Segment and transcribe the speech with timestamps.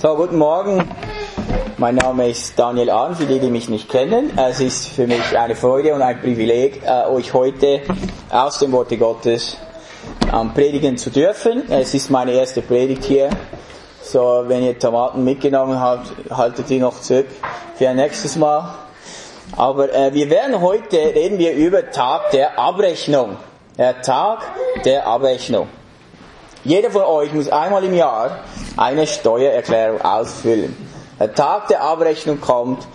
[0.00, 0.82] So, guten Morgen.
[1.76, 4.30] Mein Name ist Daniel Ahn, für die, die mich nicht kennen.
[4.38, 7.82] Es ist für mich eine Freude und ein Privileg, äh, euch heute
[8.30, 9.58] aus dem Worte Gottes
[10.32, 11.70] ähm, predigen zu dürfen.
[11.70, 13.28] Es ist meine erste Predigt hier.
[14.02, 17.26] So, wenn ihr Tomaten mitgenommen habt, haltet die noch zurück
[17.76, 18.74] für ein nächstes Mal.
[19.54, 23.36] Aber äh, wir werden heute reden wir über Tag der Abrechnung.
[23.76, 24.40] Der Tag
[24.82, 25.68] der Abrechnung.
[26.64, 28.38] Jeder von euch muss einmal im Jahr
[28.80, 30.74] eine Steuererklärung ausfüllen.
[31.18, 32.88] Der Tag der Abrechnung kommt,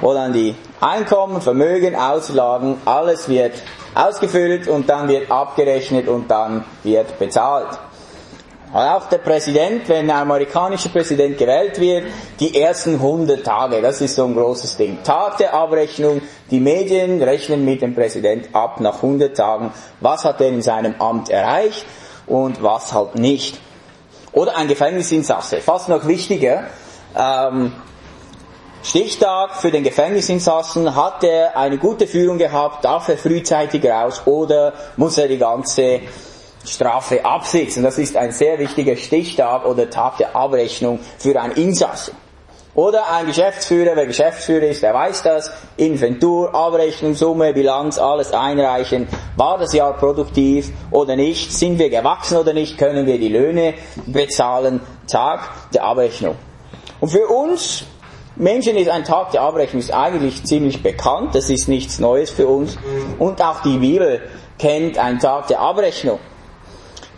[0.00, 3.54] wo dann die Einkommen, Vermögen, Auslagen, alles wird
[3.96, 7.78] ausgefüllt und dann wird abgerechnet und dann wird bezahlt.
[8.72, 12.04] Und auch der Präsident, wenn ein amerikanischer Präsident gewählt wird,
[12.38, 14.98] die ersten 100 Tage, das ist so ein großes Ding.
[15.02, 20.40] Tag der Abrechnung, die Medien rechnen mit dem Präsident ab nach 100 Tagen, was hat
[20.40, 21.84] er in seinem Amt erreicht
[22.26, 23.60] und was halt nicht.
[24.34, 26.64] Oder ein Gefängnisinsasse, fast noch wichtiger.
[27.16, 27.72] Ähm,
[28.82, 34.74] Stichtag für den Gefängnisinsassen, hat er eine gute Führung gehabt, darf er frühzeitig raus oder
[34.96, 36.00] muss er die ganze
[36.66, 37.82] Strafe absitzen?
[37.82, 42.14] Das ist ein sehr wichtiger Stichtag oder Tag der Abrechnung für einen Insassen.
[42.74, 45.52] Oder ein Geschäftsführer, wer Geschäftsführer ist, der weiß das.
[45.76, 49.06] Inventur, Abrechnung, Summe, Bilanz, alles einreichen.
[49.36, 51.52] War das Jahr produktiv oder nicht?
[51.52, 52.76] Sind wir gewachsen oder nicht?
[52.76, 53.74] Können wir die Löhne
[54.06, 54.80] bezahlen?
[55.06, 56.34] Tag der Abrechnung.
[57.00, 57.84] Und für uns
[58.36, 61.36] Menschen ist ein Tag der Abrechnung ist eigentlich ziemlich bekannt.
[61.36, 62.76] Das ist nichts Neues für uns.
[63.20, 64.22] Und auch die Bibel
[64.58, 66.18] kennt einen Tag der Abrechnung.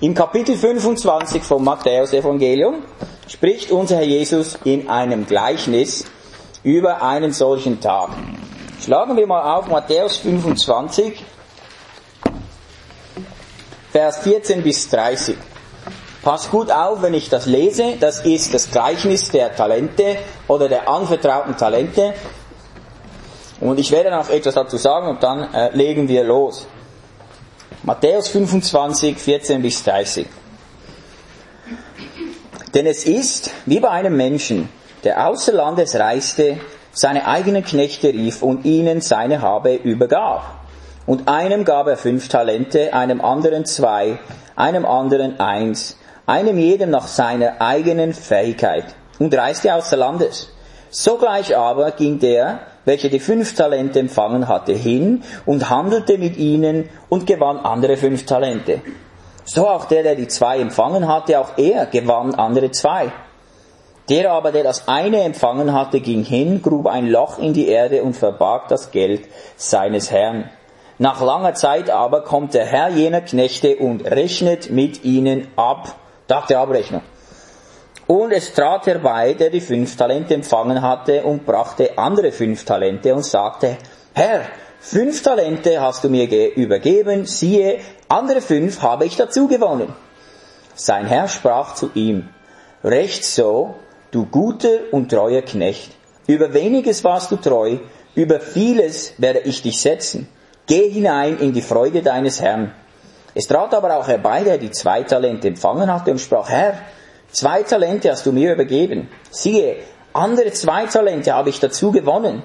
[0.01, 2.83] Im Kapitel 25 vom Matthäus Evangelium
[3.29, 6.05] spricht unser Herr Jesus in einem Gleichnis
[6.63, 8.11] über einen solchen Tag.
[8.83, 11.25] Schlagen wir mal auf Matthäus 25,
[13.91, 15.37] Vers 14 bis 30.
[16.23, 17.97] Pass gut auf, wenn ich das lese.
[17.99, 20.19] Das ist das Gleichnis der Talente
[20.49, 22.15] oder der anvertrauten Talente.
[23.61, 26.67] Und ich werde noch etwas dazu sagen und dann äh, legen wir los.
[27.85, 30.27] Matthäus 25, 14 bis 30.
[32.77, 34.69] Denn es ist wie bei einem Menschen,
[35.03, 36.59] der außer Landes reiste,
[36.93, 40.43] seine eigenen Knechte rief und ihnen seine Habe übergab.
[41.07, 44.19] Und einem gab er fünf Talente, einem anderen zwei,
[44.57, 48.85] einem anderen eins, einem jedem nach seiner eigenen Fähigkeit
[49.19, 50.51] und reiste außer Landes.
[50.91, 56.91] Sogleich aber ging der, welcher die fünf Talente empfangen hatte, hin und handelte mit ihnen
[57.09, 58.83] und gewann andere fünf Talente.
[59.47, 63.13] So auch der, der die zwei empfangen hatte, auch er gewann andere zwei.
[64.09, 68.03] Der aber, der das eine empfangen hatte, ging hin, grub ein Loch in die Erde
[68.03, 70.51] und verbarg das Geld seines Herrn.
[70.99, 75.95] Nach langer Zeit aber kommt der Herr jener Knechte und rechnet mit ihnen ab.
[76.29, 77.03] Der Abrechnung.
[78.09, 83.15] Und es trat herbei, der die fünf Talente empfangen hatte und brachte andere fünf Talente
[83.15, 83.77] und sagte,
[84.13, 84.41] Herr,
[84.89, 89.93] fünf Talente hast du mir übergeben, siehe, andere fünf habe ich dazu gewonnen.
[90.77, 92.29] Sein Herr sprach zu ihm,
[92.85, 93.75] Recht so,
[94.13, 95.91] du guter und treuer Knecht.
[96.29, 97.79] Über weniges warst du treu,
[98.15, 100.29] über vieles werde ich dich setzen.
[100.67, 102.73] Geh hinein in die Freude deines Herrn.
[103.35, 106.79] Es trat aber auch herbei, der die zwei Talente empfangen hatte und sprach, Herr,
[107.33, 109.09] zwei Talente hast du mir übergeben.
[109.31, 109.79] Siehe,
[110.13, 112.45] andere zwei Talente habe ich dazu gewonnen.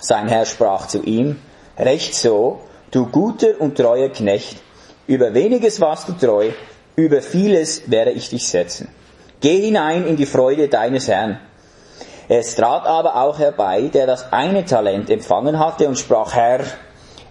[0.00, 1.38] Sein Herr sprach zu ihm,
[1.78, 2.60] Recht so,
[2.90, 4.58] du guter und treuer Knecht.
[5.06, 6.50] Über weniges warst du treu,
[6.96, 8.88] über vieles werde ich dich setzen.
[9.40, 11.40] Geh hinein in die Freude deines Herrn.
[12.28, 16.60] Es trat aber auch herbei, der das eine Talent empfangen hatte und sprach, Herr,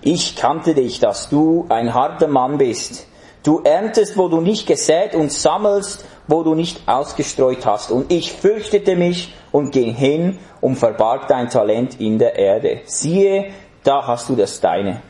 [0.01, 3.05] ich kannte dich, dass du ein harter Mann bist.
[3.43, 7.91] Du erntest, wo du nicht gesät und sammelst, wo du nicht ausgestreut hast.
[7.91, 12.81] Und ich fürchtete mich und ging hin und verbarg dein Talent in der Erde.
[12.85, 13.51] Siehe,
[13.83, 15.01] da hast du das deine.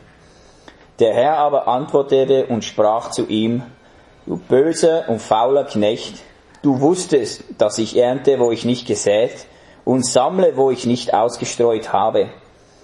[0.98, 3.62] Der Herr aber antwortete und sprach zu ihm,
[4.26, 6.22] du böser und fauler Knecht,
[6.62, 9.46] du wusstest, dass ich ernte, wo ich nicht gesät,
[9.84, 12.28] und sammle, wo ich nicht ausgestreut habe.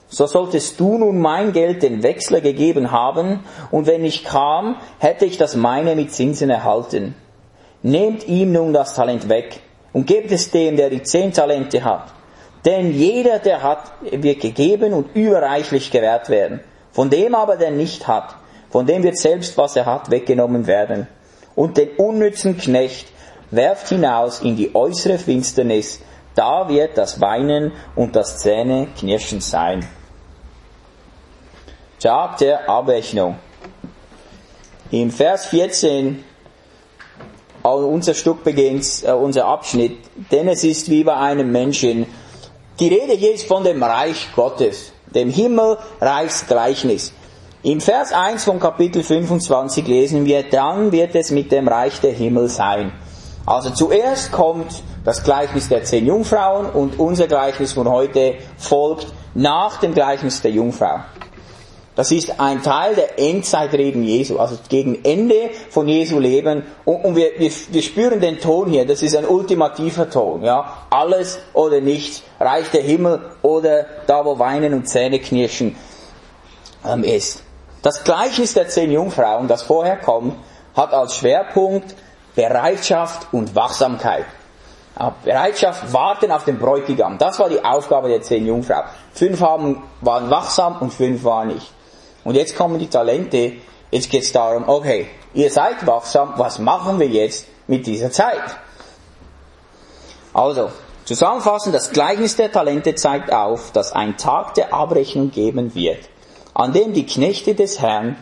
[0.09, 5.27] So solltest du nun mein Geld den Wechsler gegeben haben, und wenn ich kam, hätte
[5.27, 7.15] ich das meine mit Zinsen erhalten.
[7.83, 9.61] Nehmt ihm nun das Talent weg
[9.93, 12.13] und gebt es dem, der die zehn Talente hat.
[12.69, 16.61] Denn jeder, der hat, wird gegeben und überreichlich gewährt werden.
[16.93, 18.35] Von dem aber, der nicht hat,
[18.69, 21.07] von dem wird selbst, was er hat, weggenommen werden.
[21.55, 23.09] Und den unnützen Knecht
[23.51, 26.03] werft hinaus in die äußere Finsternis,
[26.35, 29.89] da wird das Weinen und das Zähneknirschen sein.
[32.01, 33.37] Tag der Abrechnung.
[34.91, 36.23] Im Vers 14
[37.63, 39.99] unser Stück beginnt, äh, unser Abschnitt,
[40.31, 42.07] denn es ist wie bei einem Menschen.
[42.81, 47.13] Die Rede hier ist von dem Reich Gottes, dem Himmelreichsgleichnis.
[47.65, 52.13] Im Vers 1 von Kapitel 25 lesen wir, dann wird es mit dem Reich der
[52.13, 52.93] Himmel sein.
[53.47, 59.81] Also zuerst kommt das Gleichnis der zehn Jungfrauen und unser Gleichnis von heute folgt nach
[59.81, 61.01] dem Gleichnis der Jungfrau.
[61.99, 66.63] Das ist ein Teil der Endzeitreden Jesu, also gegen Ende von Jesu Leben.
[66.85, 70.45] Und, und wir, wir, wir, spüren den Ton hier, das ist ein ultimativer Ton.
[70.45, 70.85] Ja?
[70.91, 75.75] Alles oder nichts, Reich der Himmel oder da, wo Weinen und Zähne knirschen
[76.87, 77.43] ähm, ist.
[77.83, 80.37] Das Gleichnis der zehn Jungfrauen, das vorher kommt,
[80.77, 81.97] hat als Schwerpunkt
[82.37, 84.27] Bereitschaft und Wachsamkeit.
[85.25, 87.19] Bereitschaft, warten auf den Bräutigam.
[87.19, 88.85] Das war die Aufgabe der zehn Jungfrauen.
[89.13, 91.73] Fünf haben, waren wachsam und fünf waren nicht.
[92.29, 93.55] Und jetzt kommen die Talente.
[93.91, 98.43] Jetzt geht es darum, okay, ihr seid wachsam, was machen wir jetzt mit dieser Zeit?
[100.35, 100.69] Also,
[101.07, 106.01] zusammenfassend, das Gleichnis der Talente zeigt auf, dass ein Tag der Abrechnung geben wird,
[106.53, 108.17] an dem die Knechte des Herrn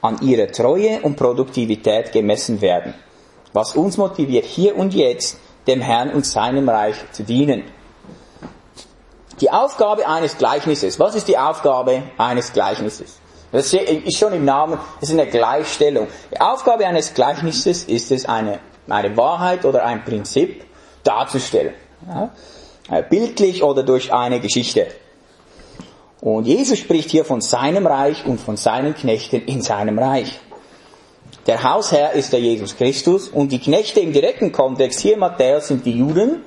[0.00, 2.94] an ihrer Treue und Produktivität gemessen werden,
[3.52, 7.64] was uns motiviert, hier und jetzt dem Herrn und seinem Reich zu dienen.
[9.40, 11.00] Die Aufgabe eines Gleichnisses.
[11.00, 13.20] Was ist die Aufgabe eines Gleichnisses?
[13.52, 16.06] Das ist schon im Namen, das ist eine Gleichstellung.
[16.32, 20.64] Die Aufgabe eines Gleichnisses ist es, eine, eine Wahrheit oder ein Prinzip
[21.02, 21.74] darzustellen.
[22.08, 22.30] Ja?
[22.90, 24.86] Äh, bildlich oder durch eine Geschichte.
[26.20, 30.38] Und Jesus spricht hier von seinem Reich und von seinen Knechten in seinem Reich.
[31.46, 35.86] Der Hausherr ist der Jesus Christus und die Knechte im direkten Kontext hier Matthäus sind
[35.86, 36.44] die Juden,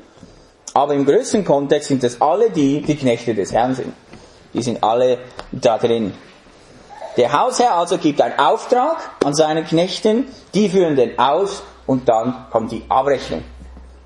[0.74, 3.94] aber im größeren Kontext sind es alle die, die Knechte des Herrn sind.
[4.54, 5.18] Die sind alle
[5.52, 6.14] da drin.
[7.18, 12.48] Der Hausherr also gibt einen Auftrag an seine Knechten, die führen den aus und dann
[12.52, 13.44] kommt die Abrechnung.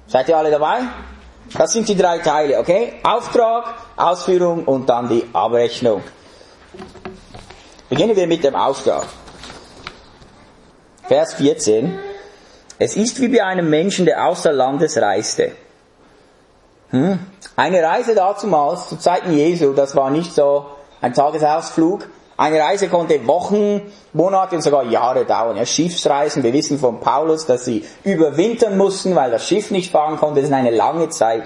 [0.07, 0.80] Seid ihr alle dabei?
[1.57, 2.94] Das sind die drei Teile, okay?
[3.04, 6.01] Auftrag, Ausführung und dann die Abrechnung.
[7.89, 9.06] Beginnen wir mit dem Auftrag.
[11.07, 11.98] Vers 14.
[12.80, 15.53] Es ist wie bei einem Menschen, der außer Landes reiste.
[16.89, 17.19] Hm?
[17.56, 20.65] Eine Reise dazumals, zu Zeiten Jesu, das war nicht so
[21.01, 22.07] ein Tagesausflug,
[22.38, 23.81] eine Reise konnte Wochen,
[24.13, 25.57] Monate und sogar Jahre dauern.
[25.57, 30.18] Ja, Schiffsreisen, wir wissen von Paulus, dass sie überwintern mussten, weil das Schiff nicht fahren
[30.18, 30.42] konnte.
[30.42, 31.44] Das ist eine lange Zeit,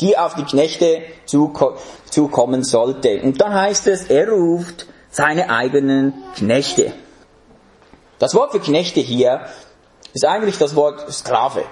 [0.00, 3.20] die auf die Knechte zukommen sollte.
[3.20, 6.92] Und dann heißt es, er ruft seine eigenen Knechte.
[8.18, 9.40] Das Wort für Knechte hier
[10.14, 11.64] ist eigentlich das Wort Sklave.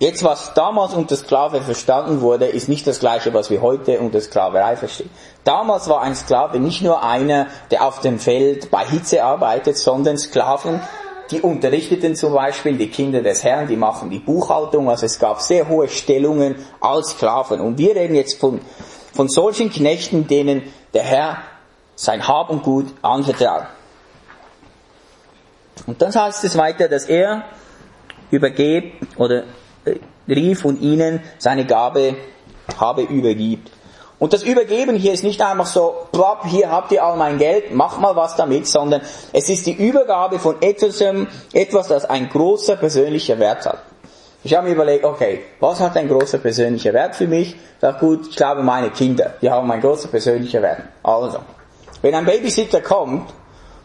[0.00, 4.20] Jetzt, was damals unter Sklave verstanden wurde, ist nicht das gleiche, was wir heute unter
[4.20, 5.10] Sklaverei verstehen.
[5.44, 10.18] Damals war ein Sklave nicht nur einer, der auf dem Feld bei Hitze arbeitet, sondern
[10.18, 10.80] Sklaven,
[11.30, 15.40] die unterrichteten zum Beispiel die Kinder des Herrn, die machen die Buchhaltung, also es gab
[15.40, 17.60] sehr hohe Stellungen als Sklaven.
[17.60, 18.60] Und wir reden jetzt von,
[19.12, 20.62] von solchen Knechten, denen
[20.92, 21.38] der Herr
[21.94, 23.66] sein Hab und Gut anvertraut.
[25.86, 27.44] Und dann heißt es weiter, dass er
[28.30, 29.44] übergebt oder
[30.28, 32.16] rief und ihnen seine Gabe
[32.78, 33.70] habe übergibt.
[34.18, 37.74] Und das Übergeben hier ist nicht einfach so, plopp, hier habt ihr all mein Geld,
[37.74, 39.02] mach mal was damit, sondern
[39.32, 41.02] es ist die Übergabe von etwas,
[41.52, 43.82] etwas, das ein großer persönlicher Wert hat.
[44.44, 47.56] Ich habe mir überlegt, okay, was hat ein großer persönlicher Wert für mich?
[47.80, 50.82] Sag gut, ich glaube meine Kinder, die haben einen großen persönlicher Wert.
[51.02, 51.38] Also,
[52.02, 53.32] wenn ein Babysitter kommt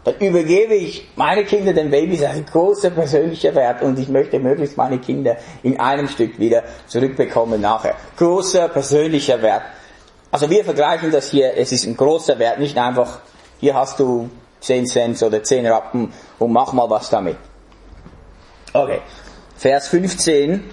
[0.09, 4.77] dann übergebe ich meine Kinder den Babys ein großer persönlicher Wert und ich möchte möglichst
[4.77, 7.95] meine Kinder in einem Stück wieder zurückbekommen nachher.
[8.17, 9.63] Großer persönlicher Wert.
[10.31, 13.19] Also wir vergleichen das hier, es ist ein großer Wert, nicht einfach,
[13.59, 14.29] hier hast du
[14.61, 17.37] 10 Cent oder 10 Rappen und mach mal was damit.
[18.73, 19.01] Okay.
[19.57, 20.63] Vers 15.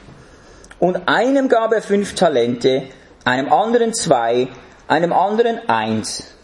[0.79, 2.85] Und einem gab er fünf Talente,
[3.25, 4.49] einem anderen zwei,
[4.89, 6.37] einem anderen eins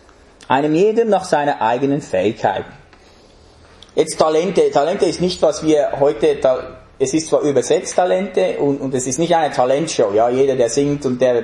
[0.52, 2.64] einem jedem nach seiner eigenen Fähigkeit.
[3.94, 4.70] Jetzt Talente.
[4.70, 6.38] Talente ist nicht, was wir heute,
[6.98, 10.12] es ist zwar übersetzt Talente und, und es ist nicht eine Talentshow.
[10.14, 11.42] Ja, jeder, der singt und der,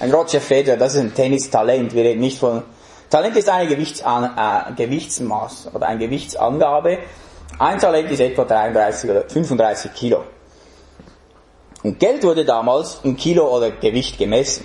[0.00, 1.94] ein Roger Federer, das ist ein Tennistalent.
[1.94, 2.62] Wir reden nicht von,
[3.10, 7.00] Talent ist eine Gewichtsan, äh, Gewichtsmaß oder eine Gewichtsangabe.
[7.58, 10.24] Ein Talent ist etwa 33 oder 35 Kilo.
[11.82, 14.64] Und Geld wurde damals in Kilo oder Gewicht gemessen.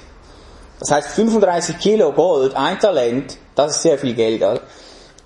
[0.80, 4.42] Das heißt 35 Kilo Gold, ein Talent, das ist sehr viel Geld.
[4.42, 4.62] Oder?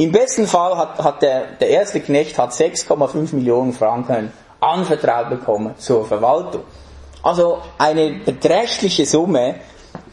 [0.02, 5.76] Im besten Fall hat, hat der, der erste Knecht hat 6,5 Millionen Franken anvertraut bekommen
[5.78, 6.62] zur Verwaltung.
[7.22, 9.56] Also eine beträchtliche Summe,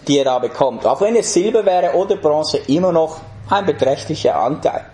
[0.08, 0.84] die er da bekommt.
[0.84, 4.86] Auch wenn es Silber wäre oder Bronze, immer noch ein beträchtlicher Anteil.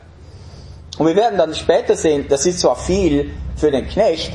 [0.98, 4.32] Und wir werden dann später sehen, das ist zwar viel für den Knecht,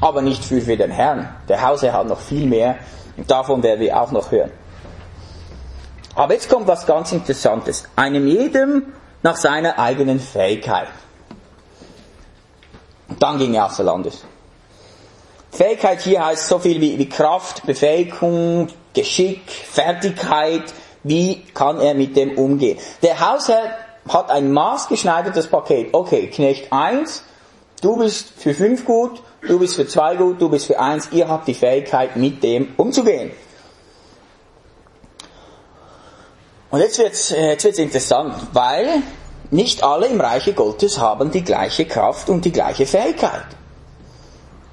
[0.00, 1.28] aber nicht viel für den Herrn.
[1.50, 2.76] Der Hausherr hat noch viel mehr
[3.18, 4.52] und davon werden wir auch noch hören.
[6.14, 7.84] Aber jetzt kommt was ganz Interessantes.
[7.94, 8.94] Einem jedem
[9.28, 10.88] nach seiner eigenen Fähigkeit.
[13.08, 14.24] Und dann ging er außer Landes.
[15.50, 20.72] Fähigkeit hier heißt so viel wie, wie Kraft, Befähigung, Geschick, Fertigkeit.
[21.02, 22.78] Wie kann er mit dem umgehen?
[23.02, 23.76] Der Hausherr
[24.08, 25.92] hat ein maßgeschneidertes Paket.
[25.92, 27.22] Okay, Knecht 1,
[27.82, 31.10] du bist für 5 gut, du bist für 2 gut, du bist für 1.
[31.12, 33.32] Ihr habt die Fähigkeit, mit dem umzugehen.
[36.70, 39.02] Und jetzt wird's, äh, jetzt wird's interessant, weil
[39.50, 43.46] nicht alle im Reiche Gottes haben die gleiche Kraft und die gleiche Fähigkeit.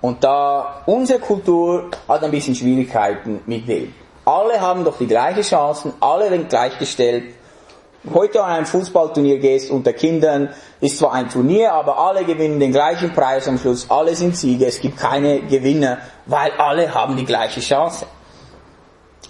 [0.01, 3.93] Und da unsere Kultur hat ein bisschen Schwierigkeiten mit dem.
[4.25, 7.33] Alle haben doch die gleichen Chancen, alle werden gleichgestellt.
[8.13, 10.49] Heute an ein Fußballturnier gehst unter Kindern,
[10.81, 14.67] ist zwar ein Turnier, aber alle gewinnen den gleichen Preis am Schluss, alle sind Sieger,
[14.67, 18.05] es gibt keine Gewinner, weil alle haben die gleiche Chance.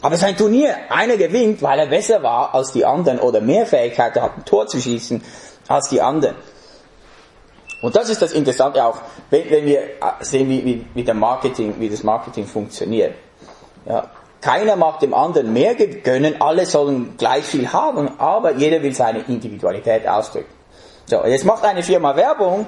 [0.06, 3.42] Aber es ist ein Turnier, einer gewinnt, weil er besser war als die anderen oder
[3.42, 5.20] mehr Fähigkeiten hat, ein Tor zu schießen
[5.68, 6.36] als die anderen.
[7.82, 8.98] Und das ist das Interessante auch,
[9.32, 9.82] wenn, wenn wir
[10.20, 13.16] sehen, wie, wie, wie, der Marketing, wie das Marketing funktioniert.
[13.88, 18.94] Ja, keiner mag dem anderen mehr gönnen, alle sollen gleich viel haben, aber jeder will
[18.94, 20.54] seine Individualität ausdrücken.
[21.08, 22.68] So, jetzt macht eine Firma Werbung,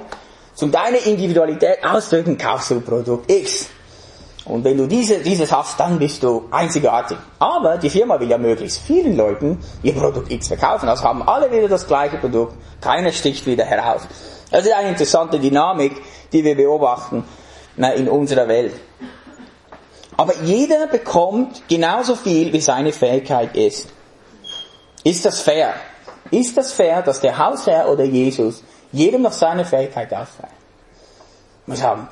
[0.56, 3.70] zum deine Individualität ausdrücken, kaufst du Produkt X.
[4.47, 7.17] Und wenn du diese, dieses hast, dann bist du einzigartig.
[7.37, 10.87] Aber die Firma will ja möglichst vielen Leuten ihr Produkt X verkaufen.
[10.87, 12.55] Also haben alle wieder das gleiche Produkt.
[12.79, 14.03] Keiner sticht wieder heraus.
[14.49, 16.01] Das ist eine interessante Dynamik,
[16.31, 17.25] die wir beobachten
[17.75, 18.73] in unserer Welt.
[20.15, 23.89] Aber jeder bekommt genauso viel, wie seine Fähigkeit ist.
[25.03, 25.73] Ist das fair?
[26.31, 30.53] Ist das fair, dass der Hausherr oder Jesus jedem nach seiner Fähigkeit austeilt?
[31.65, 32.07] Wir sagen,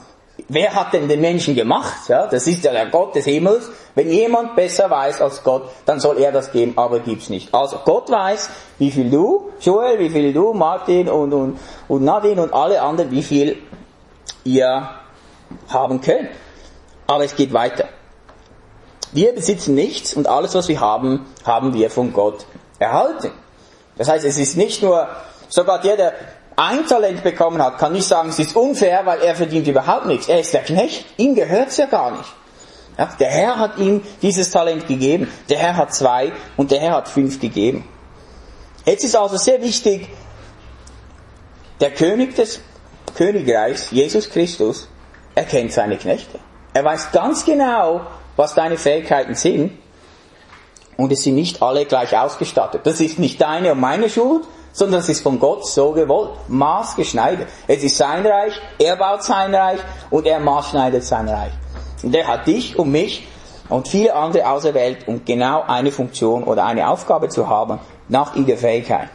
[0.48, 2.08] wer hat denn den Menschen gemacht?
[2.08, 3.70] Ja, das ist ja der Gott des Himmels.
[3.96, 7.54] Wenn jemand besser weiß als Gott, dann soll er das geben, aber gibt's nicht.
[7.54, 12.42] Also Gott weiß, wie viel du, Joel, wie viel du, Martin und, und, und Nadine
[12.42, 13.58] und alle anderen, wie viel
[14.44, 14.90] ihr
[15.70, 16.30] haben könnt.
[17.08, 17.86] Aber es geht weiter.
[19.12, 22.46] Wir besitzen nichts und alles, was wir haben, haben wir von Gott
[22.80, 23.32] erhalten.
[23.98, 25.08] Das heißt, es ist nicht nur,
[25.48, 26.14] sogar der, der
[26.56, 30.28] ein Talent bekommen hat, kann nicht sagen, es ist unfair, weil er verdient überhaupt nichts.
[30.28, 32.30] Er ist der Knecht, ihm gehört's ja gar nicht.
[32.98, 36.94] Ja, der Herr hat ihm dieses Talent gegeben, der Herr hat zwei und der Herr
[36.94, 37.86] hat fünf gegeben.
[38.86, 40.08] Jetzt ist also sehr wichtig,
[41.82, 42.62] der König des
[43.16, 44.88] Königreichs, Jesus Christus,
[45.34, 46.40] erkennt seine Knechte.
[46.74, 48.02] Er weiß ganz genau,
[48.38, 49.78] was deine Fähigkeiten sind
[50.98, 52.82] und es sind nicht alle gleich ausgestattet.
[52.86, 54.44] Das ist nicht deine und meine Schuld,
[54.76, 57.48] sondern es ist von Gott so gewollt, maßgeschneidert.
[57.66, 59.80] Es ist sein Reich, er baut sein Reich
[60.10, 61.54] und er maßschneidet sein Reich.
[62.04, 63.26] Und er hat dich und mich
[63.70, 67.80] und viele andere auserwählt, um genau eine Funktion oder eine Aufgabe zu haben,
[68.10, 69.08] nach ihrer Fähigkeit.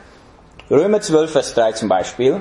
[0.70, 2.40] Römer 12, Vers 3 zum Beispiel,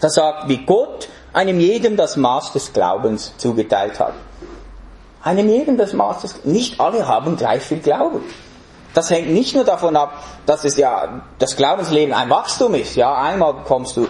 [0.00, 4.14] da sagt, wie Gott einem jedem das Maß des Glaubens zugeteilt hat.
[5.24, 8.20] Einem jedem das Maß des, nicht alle haben gleich viel Glauben.
[8.94, 12.96] Das hängt nicht nur davon ab, dass es ja das Glaubensleben ein Wachstum ist.
[12.96, 14.08] Ja, einmal kommst du,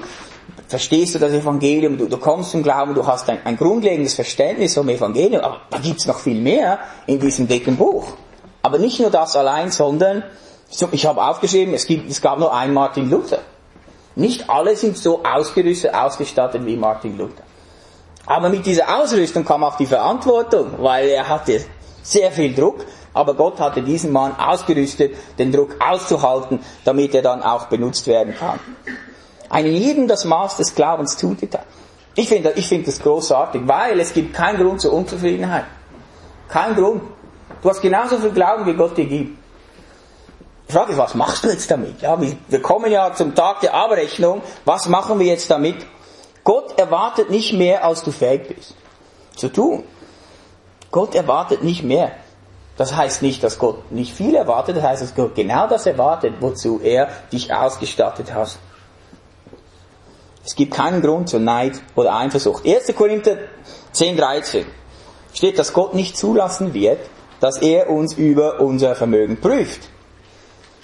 [0.68, 4.74] verstehst du das Evangelium, du, du kommst zum Glauben, du hast ein, ein grundlegendes Verständnis
[4.74, 8.06] vom Evangelium, aber da gibt's noch viel mehr in diesem dicken Buch.
[8.62, 10.22] Aber nicht nur das allein, sondern
[10.92, 13.38] ich habe aufgeschrieben, es, gibt, es gab nur einen Martin Luther.
[14.14, 17.44] Nicht alle sind so ausgerüstet, ausgestattet wie Martin Luther.
[18.26, 21.64] Aber mit dieser Ausrüstung kam auch die Verantwortung, weil er hatte
[22.02, 22.84] sehr viel Druck
[23.18, 28.32] aber Gott hatte diesen Mann ausgerüstet, den Druck auszuhalten, damit er dann auch benutzt werden
[28.32, 28.60] kann.
[29.50, 31.66] Einen jedem das Maß des Glaubens zugeteilt.
[32.14, 35.64] Ich finde ich finde das großartig, weil es gibt keinen Grund zur Unzufriedenheit.
[36.48, 37.02] Kein Grund.
[37.60, 39.36] Du hast genauso viel Glauben, wie Gott dir gibt.
[40.68, 42.00] Die Frage ist, was machst du jetzt damit?
[42.00, 44.42] Ja, wir kommen ja zum Tag der Abrechnung.
[44.64, 45.76] Was machen wir jetzt damit?
[46.44, 48.74] Gott erwartet nicht mehr, als du fähig bist
[49.34, 49.82] zu tun.
[50.92, 52.12] Gott erwartet nicht mehr.
[52.78, 56.34] Das heißt nicht, dass Gott nicht viel erwartet, das heißt, dass Gott genau das erwartet,
[56.40, 58.56] wozu er dich ausgestattet hat.
[60.46, 62.64] Es gibt keinen Grund zur Neid oder Eifersucht.
[62.64, 62.94] 1.
[62.94, 63.36] Korinther
[63.92, 64.64] 10, 13
[65.34, 67.00] steht, dass Gott nicht zulassen wird,
[67.40, 69.80] dass er uns über unser Vermögen prüft.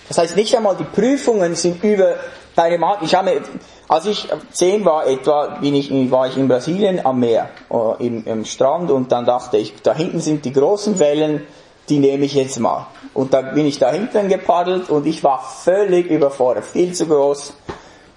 [0.09, 2.17] Das heißt, nicht einmal die Prüfungen sind über
[2.57, 3.05] deine Marke.
[3.05, 3.41] Ich habe,
[3.89, 8.27] als ich zehn war etwa, bin ich, war ich in Brasilien am Meer, äh, im,
[8.27, 11.47] im Strand und dann dachte ich, da hinten sind die großen Wellen,
[11.89, 12.87] die nehme ich jetzt mal.
[13.13, 17.55] Und dann bin ich da hinten gepaddelt und ich war völlig überfordert, viel zu groß,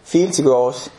[0.03, 0.89] viel zu groß.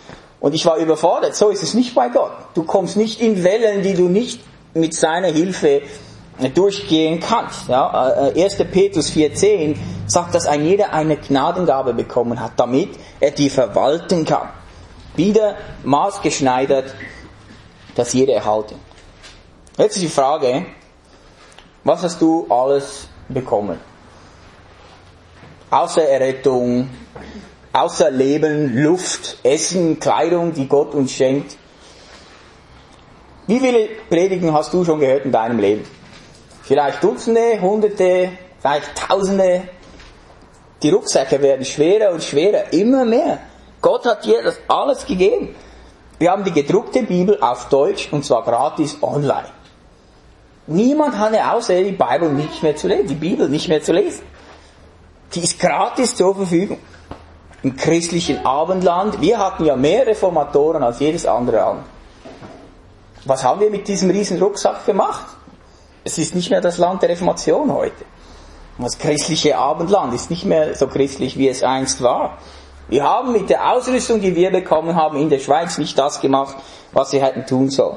[0.41, 1.35] Und ich war überfordert.
[1.35, 2.31] So ist es nicht bei Gott.
[2.55, 4.41] Du kommst nicht in Wellen, die du nicht
[4.75, 5.83] mit seiner Hilfe
[6.55, 7.69] durchgehen kannst.
[7.69, 7.91] Ja,
[8.35, 8.61] 1.
[8.61, 14.25] Äh, Petrus 4.10 sagt, dass ein jeder eine Gnadengabe bekommen hat, damit er die verwalten
[14.25, 14.49] kann.
[15.17, 16.95] Wieder maßgeschneidert,
[17.97, 18.77] dass jeder erhalte.
[19.77, 20.67] Jetzt ist die Frage,
[21.89, 23.81] was hast du alles bekommen?
[25.71, 26.91] Außer Errettung,
[27.73, 31.57] außer Leben, Luft, Essen, Kleidung, die Gott uns schenkt.
[33.47, 35.85] Wie viele Predigen hast du schon gehört in deinem Leben?
[36.63, 39.63] Vielleicht Dutzende, Hunderte, vielleicht Tausende.
[40.83, 43.39] Die Rucksäcke werden schwerer und schwerer, immer mehr.
[43.81, 45.57] Gott hat dir das alles gegeben.
[46.19, 49.58] Wir haben die gedruckte Bibel auf Deutsch und zwar gratis online.
[50.71, 53.93] Niemand hat eine Ausrede, die Bibel nicht mehr zu lesen, die Bibel nicht mehr zu
[53.93, 54.23] lesen.
[55.35, 56.79] Die ist gratis zur Verfügung.
[57.63, 61.85] Im christlichen Abendland, wir hatten ja mehr Reformatoren als jedes andere Land.
[63.25, 65.27] Was haben wir mit diesem riesen Rucksack gemacht?
[66.05, 68.05] Es ist nicht mehr das Land der Reformation heute.
[68.77, 72.39] Das christliche Abendland ist nicht mehr so christlich, wie es einst war.
[72.89, 76.57] Wir haben mit der Ausrüstung, die wir bekommen haben, in der Schweiz nicht das gemacht,
[76.93, 77.97] was wir hätten tun sollen.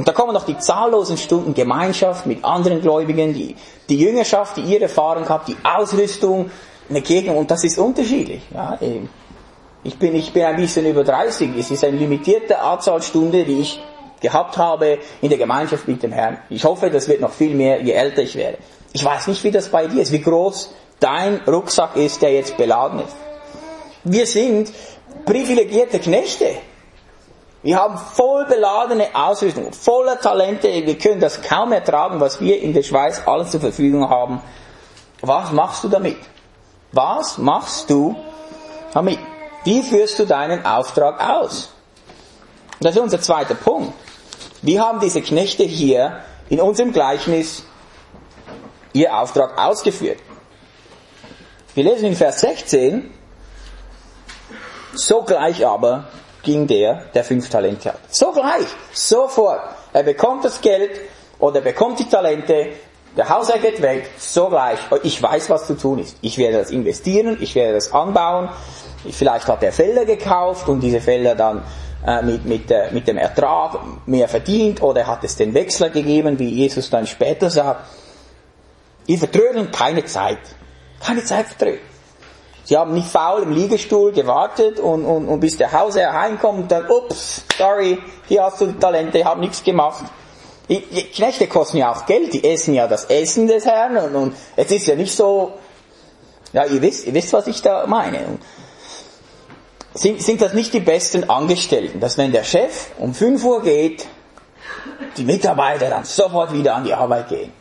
[0.00, 3.54] Und da kommen noch die zahllosen Stunden Gemeinschaft mit anderen Gläubigen, die,
[3.86, 6.50] die Jüngerschaft, die ihr erfahren habt, die Ausrüstung,
[6.88, 8.40] eine Gegend, und das ist unterschiedlich.
[8.50, 8.78] Ja,
[9.84, 13.60] ich bin, ich bin ein bisschen über 30, es ist eine limitierte Anzahl Stunden, die
[13.60, 13.78] ich
[14.22, 16.38] gehabt habe in der Gemeinschaft mit dem Herrn.
[16.48, 18.56] Ich hoffe, das wird noch viel mehr, je älter ich werde.
[18.94, 22.56] Ich weiß nicht, wie das bei dir ist, wie groß dein Rucksack ist, der jetzt
[22.56, 23.16] beladen ist.
[24.04, 24.72] Wir sind
[25.26, 26.46] privilegierte Knechte.
[27.62, 30.68] Wir haben voll beladene Ausrüstung, voller Talente.
[30.68, 34.40] Wir können das kaum ertragen, was wir in der Schweiz alles zur Verfügung haben.
[35.20, 36.16] Was machst du damit?
[36.92, 38.16] Was machst du
[38.94, 39.18] damit?
[39.64, 41.70] Wie führst du deinen Auftrag aus?
[42.80, 43.92] Das ist unser zweiter Punkt.
[44.62, 47.62] Wie haben diese Knechte hier in unserem Gleichnis
[48.94, 50.18] ihr Auftrag ausgeführt?
[51.74, 53.12] Wir lesen in Vers 16,
[54.94, 56.08] sogleich aber
[56.42, 57.98] ging der, der fünf Talente hat.
[58.10, 59.60] Sogleich, sofort.
[59.92, 61.00] Er bekommt das Geld
[61.38, 62.68] oder er bekommt die Talente,
[63.16, 64.78] der Hausherr geht weg, sogleich.
[65.02, 66.16] Ich weiß, was zu tun ist.
[66.20, 68.48] Ich werde das investieren, ich werde das anbauen.
[69.10, 71.62] Vielleicht hat er Felder gekauft und diese Felder dann
[72.06, 76.38] äh, mit, mit, äh, mit dem Ertrag mehr verdient oder hat es den Wechsler gegeben,
[76.38, 77.84] wie Jesus dann später sagt.
[79.08, 80.38] Die vertrödeln keine Zeit.
[81.04, 81.89] Keine Zeit vertrödeln.
[82.64, 86.88] Sie haben nicht faul im Liegestuhl gewartet und, und, und bis der Hausherr heimkommt, dann,
[86.88, 90.04] ups, sorry, hier hast du die Talente, ich habe nichts gemacht.
[90.68, 94.36] Die Knechte kosten ja auch Geld, die essen ja das Essen des Herrn und, und
[94.54, 95.52] es ist ja nicht so,
[96.52, 98.18] ja, ihr wisst, ihr wisst, was ich da meine.
[98.18, 98.40] Und
[99.94, 104.06] sind, sind das nicht die besten Angestellten, dass wenn der Chef um 5 Uhr geht,
[105.16, 107.52] die Mitarbeiter dann sofort wieder an die Arbeit gehen.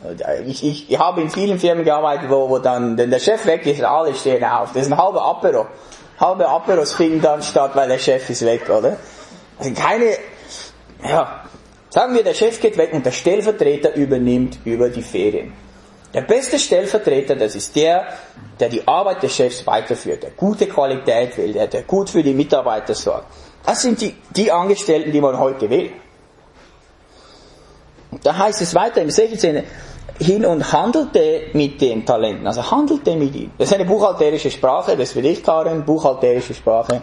[0.45, 3.65] Ich, ich, ich habe in vielen Firmen gearbeitet, wo, wo dann, wenn der Chef weg
[3.65, 4.73] ist, alle stehen auf.
[4.73, 5.67] Das ist ein halber Apero.
[6.19, 8.97] Halbe Aperos finden dann statt, weil der Chef ist weg, oder?
[9.57, 10.17] Also keine,
[11.03, 11.43] ja,
[11.89, 15.53] sagen wir, der Chef geht weg und der Stellvertreter übernimmt über die Ferien.
[16.13, 18.07] Der beste Stellvertreter, das ist der,
[18.59, 22.33] der die Arbeit des Chefs weiterführt, der gute Qualität will, der, der gut für die
[22.33, 23.27] Mitarbeiter sorgt.
[23.65, 25.91] Das sind die, die Angestellten, die man heute will.
[28.23, 29.63] Da heißt es weiter im 16.
[30.19, 33.51] hin und handelte mit den Talenten, also handelte mit ihm.
[33.57, 37.01] Das ist eine buchhalterische Sprache, das will ich Karin, buchhalterische Sprache.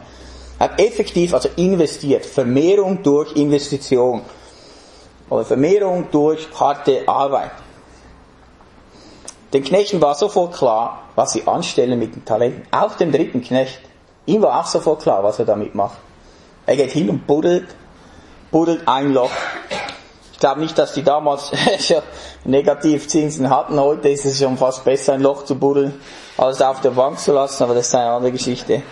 [0.59, 4.23] Hat effektiv, also investiert, Vermehrung durch Investition.
[5.29, 7.53] Oder Vermehrung durch harte Arbeit.
[9.53, 12.67] Den Knechten war sofort klar, was sie anstellen mit den Talenten.
[12.71, 13.81] Auch dem dritten Knecht.
[14.27, 15.99] Ihm war auch sofort klar, was er damit macht.
[16.67, 17.69] Er geht hin und buddelt,
[18.51, 19.31] buddelt ein Loch.
[20.37, 22.03] Ich glaube nicht, dass die damals schon
[22.45, 23.81] Negativzinsen hatten.
[23.81, 25.99] Heute ist es schon fast besser, ein Loch zu buddeln,
[26.37, 28.83] als auf der Bank zu lassen, aber das ist eine andere Geschichte.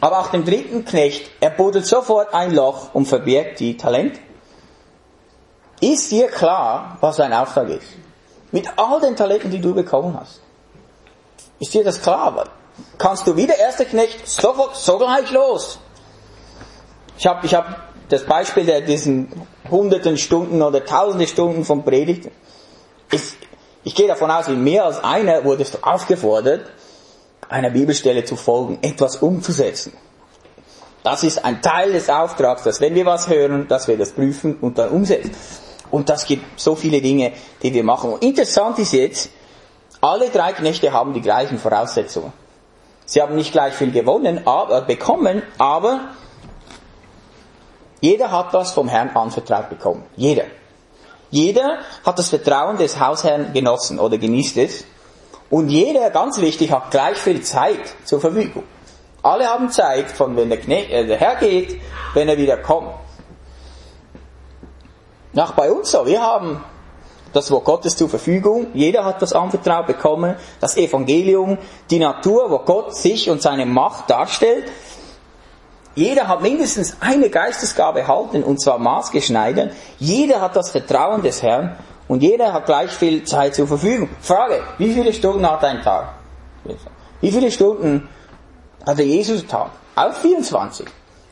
[0.00, 4.20] Aber auch dem dritten Knecht, er buddelt sofort ein Loch und verbirgt die Talente.
[5.82, 7.88] Ist dir klar, was sein Auftrag ist?
[8.52, 10.40] Mit all den Talenten, die du bekommen hast.
[11.60, 12.46] Ist dir das klar?
[12.96, 15.78] Kannst du wie der erste Knecht sofort, so gleich los?
[17.18, 19.30] Ich habe ich hab das Beispiel der diesen
[19.72, 22.30] hunderten Stunden oder tausende Stunden von Predigten.
[23.10, 23.22] Ich,
[23.82, 26.66] ich gehe davon aus, in mehr als einer wurdest du aufgefordert,
[27.48, 29.92] einer Bibelstelle zu folgen, etwas umzusetzen.
[31.02, 34.56] Das ist ein Teil des Auftrags, dass wenn wir was hören, dass wir das prüfen
[34.60, 35.32] und dann umsetzen.
[35.90, 37.32] Und das gibt so viele Dinge,
[37.62, 38.12] die wir machen.
[38.12, 39.30] Und interessant ist jetzt,
[40.00, 42.32] alle drei Knechte haben die gleichen Voraussetzungen.
[43.04, 46.12] Sie haben nicht gleich viel gewonnen, aber, bekommen, aber
[48.02, 50.02] Jeder hat was vom Herrn anvertraut bekommen.
[50.16, 50.44] Jeder.
[51.30, 54.84] Jeder hat das Vertrauen des Hausherrn genossen oder genießt es.
[55.48, 58.64] Und jeder, ganz wichtig, hat gleich viel Zeit zur Verfügung.
[59.22, 61.80] Alle haben Zeit, von wenn der, Knecht, äh, der Herr geht,
[62.14, 62.90] wenn er wieder kommt.
[65.32, 66.64] Nach bei uns so, wir haben
[67.32, 71.56] das Wort Gottes zur Verfügung, jeder hat das anvertraut bekommen, das Evangelium,
[71.88, 74.64] die Natur, wo Gott sich und seine Macht darstellt.
[75.94, 79.72] Jeder hat mindestens eine Geistesgabe erhalten, und zwar maßgeschneidert.
[79.98, 81.76] Jeder hat das Vertrauen des Herrn
[82.08, 84.08] und jeder hat gleich viel Zeit zur Verfügung.
[84.20, 86.14] Frage, wie viele Stunden hat ein Tag?
[87.20, 88.08] Wie viele Stunden
[88.86, 89.70] hat der Jesus Tag?
[89.94, 90.86] Auch 24.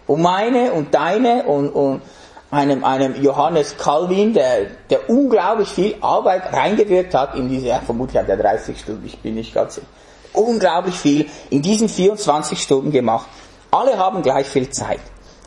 [0.07, 2.03] Und meine und deine und, und
[2.51, 8.21] einem, einem Johannes Calvin, der, der unglaublich viel Arbeit reingewirkt hat in diese, ja, vermutlich
[8.21, 9.87] hat er 30 Stunden, ich bin nicht ganz sicher,
[10.33, 13.27] unglaublich viel in diesen 24 Stunden gemacht.
[13.71, 15.01] Alle haben gleich viel Zeit.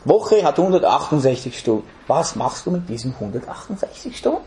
[0.04, 1.88] Woche hat 168 Stunden.
[2.06, 4.44] Was machst du mit diesen 168 Stunden?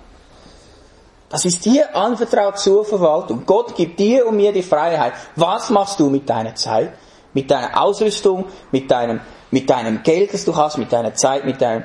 [1.29, 3.43] Das ist dir anvertraut zur Verwaltung.
[3.45, 5.13] Gott gibt dir und mir die Freiheit.
[5.35, 6.93] Was machst du mit deiner Zeit?
[7.33, 9.19] Mit deiner Ausrüstung, mit deinem,
[9.51, 11.83] mit deinem Geld, das du hast, mit deiner Zeit, mit deinen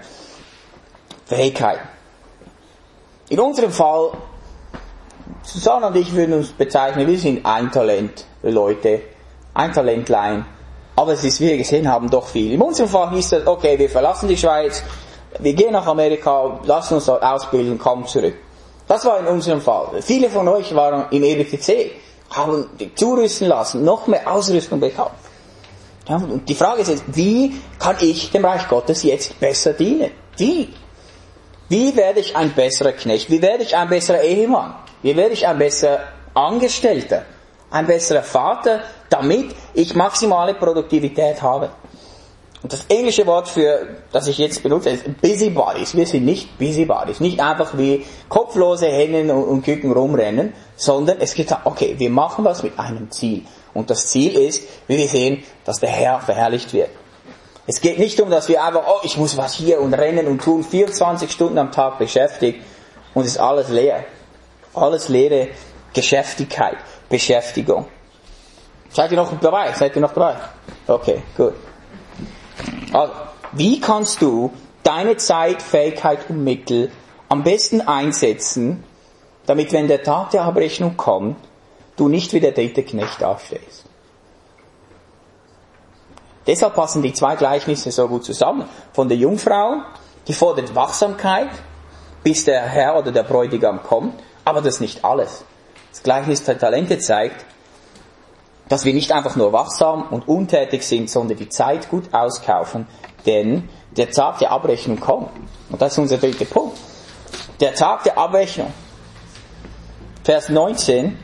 [1.27, 1.89] Fähigkeiten.
[3.29, 4.13] In unserem Fall,
[5.43, 9.03] Susanne und ich würden uns bezeichnen, wir sind ein Talent Leute,
[9.55, 10.45] ein Talentlein.
[10.95, 12.53] Aber es ist, wie wir gesehen haben, doch viel.
[12.53, 14.83] In unserem Fall hieß es, okay, wir verlassen die Schweiz,
[15.39, 18.35] wir gehen nach Amerika, lassen uns dort ausbilden, kommen zurück.
[18.87, 20.03] Das war in unserem Fall.
[20.03, 21.93] Viele von euch waren im EBTC,
[22.31, 25.15] haben zurüsten lassen, noch mehr Ausrüstung bekommen.
[26.09, 30.11] Ja, und die Frage ist jetzt, wie kann ich dem Reich Gottes jetzt besser dienen?
[30.37, 30.75] Wie?
[31.69, 33.31] Wie werde ich ein besserer Knecht?
[33.31, 34.75] Wie werde ich ein besserer Ehemann?
[35.03, 36.01] Wie werde ich ein besserer
[36.35, 37.25] Angestellter?
[37.71, 38.81] Ein besserer Vater,
[39.23, 41.71] damit ich maximale Produktivität habe?
[42.63, 45.97] Und das englische Wort für, das ich jetzt benutze, ist Busybodies.
[45.97, 47.19] Wir sind nicht Busybodies.
[47.19, 52.63] Nicht einfach wie kopflose Hennen und Küken rumrennen, sondern es geht, okay, wir machen was
[52.63, 53.43] mit einem Ziel.
[53.75, 56.91] Und das Ziel ist, wie wir sehen, dass der Herr verherrlicht wird.
[57.67, 60.43] Es geht nicht um, dass wir einfach, oh, ich muss was hier und rennen und
[60.43, 62.61] tun, 24 Stunden am Tag beschäftigt
[63.15, 64.05] und ist alles leer.
[64.75, 65.49] Alles leere
[65.93, 66.77] Geschäftigkeit,
[67.09, 67.87] Beschäftigung.
[68.93, 69.73] Seid ihr noch dabei?
[69.73, 70.37] Seid ihr noch dabei?
[70.87, 71.55] Okay, gut.
[72.93, 73.13] Also,
[73.53, 74.53] wie kannst du
[74.83, 76.91] deine Zeit, Fähigkeit und Mittel
[77.29, 78.85] am besten einsetzen,
[79.47, 81.37] damit wenn der Tag der Abrechnung kommt,
[81.97, 83.85] du nicht wie der dritte Knecht dastehst?
[86.47, 88.69] Deshalb passen die zwei Gleichnisse so gut zusammen.
[88.93, 89.83] Von der Jungfrau,
[90.27, 91.51] die fordert Wachsamkeit,
[92.23, 95.45] bis der Herr oder der Bräutigam kommt, aber das ist nicht alles.
[95.91, 97.45] Das Gleichnis der Talente zeigt,
[98.69, 102.87] dass wir nicht einfach nur wachsam und untätig sind, sondern die Zeit gut auskaufen,
[103.27, 105.31] denn der Tag der Abrechnung kommt.
[105.71, 106.79] Und das ist unser dritter Punkt.
[107.61, 108.73] Der Tag der Abrechnung.
[110.25, 111.19] Vers 19.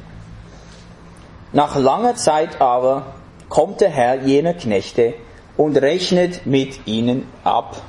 [1.53, 3.15] Nach langer Zeit aber
[3.49, 5.15] kommt der Herr jener Knechte
[5.57, 7.81] und rechnet mit ihnen ab.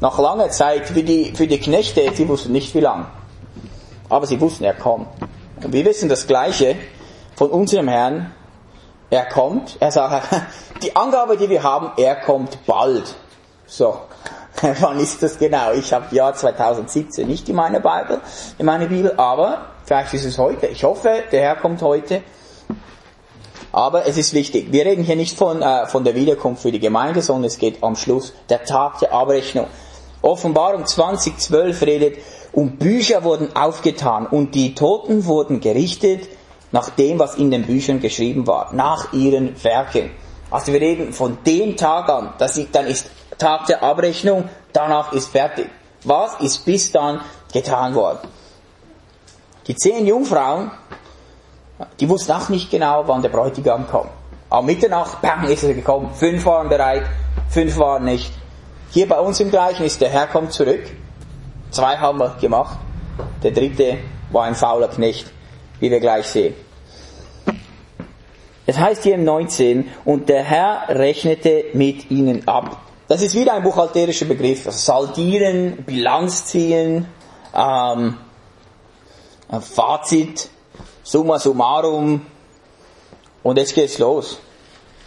[0.00, 3.06] Nach langer Zeit, für die, für die Knechte, sie wussten nicht wie lang.
[4.08, 5.06] Aber sie wussten, er kommt.
[5.62, 6.76] Und wir wissen das Gleiche
[7.42, 8.32] von unserem Herrn.
[9.10, 10.28] Er kommt, er sagt,
[10.84, 13.16] die Angabe, die wir haben, er kommt bald.
[13.66, 13.98] So.
[14.80, 15.72] Wann ist das genau?
[15.72, 18.20] Ich habe Jahr 2017 nicht in meiner Bibel,
[18.58, 20.68] in meiner Bibel, aber vielleicht ist es heute.
[20.68, 22.22] Ich hoffe, der Herr kommt heute.
[23.72, 26.78] Aber es ist wichtig, wir reden hier nicht von, äh, von der Wiederkunft für die
[26.78, 29.66] Gemeinde, sondern es geht am Schluss der Tag der Abrechnung.
[30.20, 32.18] Offenbarung 2012 redet,
[32.52, 36.28] und Bücher wurden aufgetan und die Toten wurden gerichtet
[36.72, 40.10] nach dem, was in den Büchern geschrieben war, nach ihren Werken.
[40.50, 45.12] Also wir reden von dem Tag an, das ist, dann ist Tag der Abrechnung, danach
[45.12, 45.68] ist fertig.
[46.04, 47.20] Was ist bis dann
[47.52, 48.28] getan worden?
[49.66, 50.70] Die zehn Jungfrauen
[52.00, 54.10] die wussten auch nicht genau, wann der Bräutigam kommt.
[54.50, 56.10] Am Mitternacht, bang, ist er gekommen.
[56.14, 57.04] Fünf waren bereit,
[57.48, 58.32] fünf waren nicht.
[58.90, 60.82] Hier bei uns im Gleichen ist der Herr kommt zurück.
[61.70, 62.78] Zwei haben wir gemacht.
[63.42, 63.98] Der dritte
[64.30, 65.32] war ein fauler Knecht,
[65.82, 66.54] wie wir gleich sehen.
[68.66, 72.80] Es heißt hier im 19, und der Herr rechnete mit ihnen ab.
[73.08, 74.70] Das ist wieder ein buchhalterischer Begriff.
[74.70, 77.08] Saldieren, Bilanz ziehen,
[77.52, 78.16] ähm,
[79.60, 80.48] Fazit
[81.02, 82.26] summa summarum.
[83.42, 84.38] Und jetzt geht's los.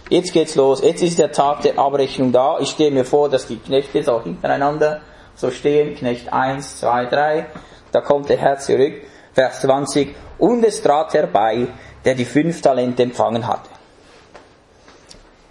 [0.09, 0.81] Jetzt geht's los.
[0.81, 2.59] Jetzt ist der Tag der Abrechnung da.
[2.59, 4.99] Ich stehe mir vor, dass die Knechte so hintereinander
[5.35, 5.95] so stehen.
[5.95, 7.45] Knecht 1, 2, 3.
[7.93, 8.95] Da kommt der Herr zurück.
[9.35, 10.15] Vers 20.
[10.39, 11.67] Und es trat herbei,
[12.03, 13.69] der die fünf Talente empfangen hatte.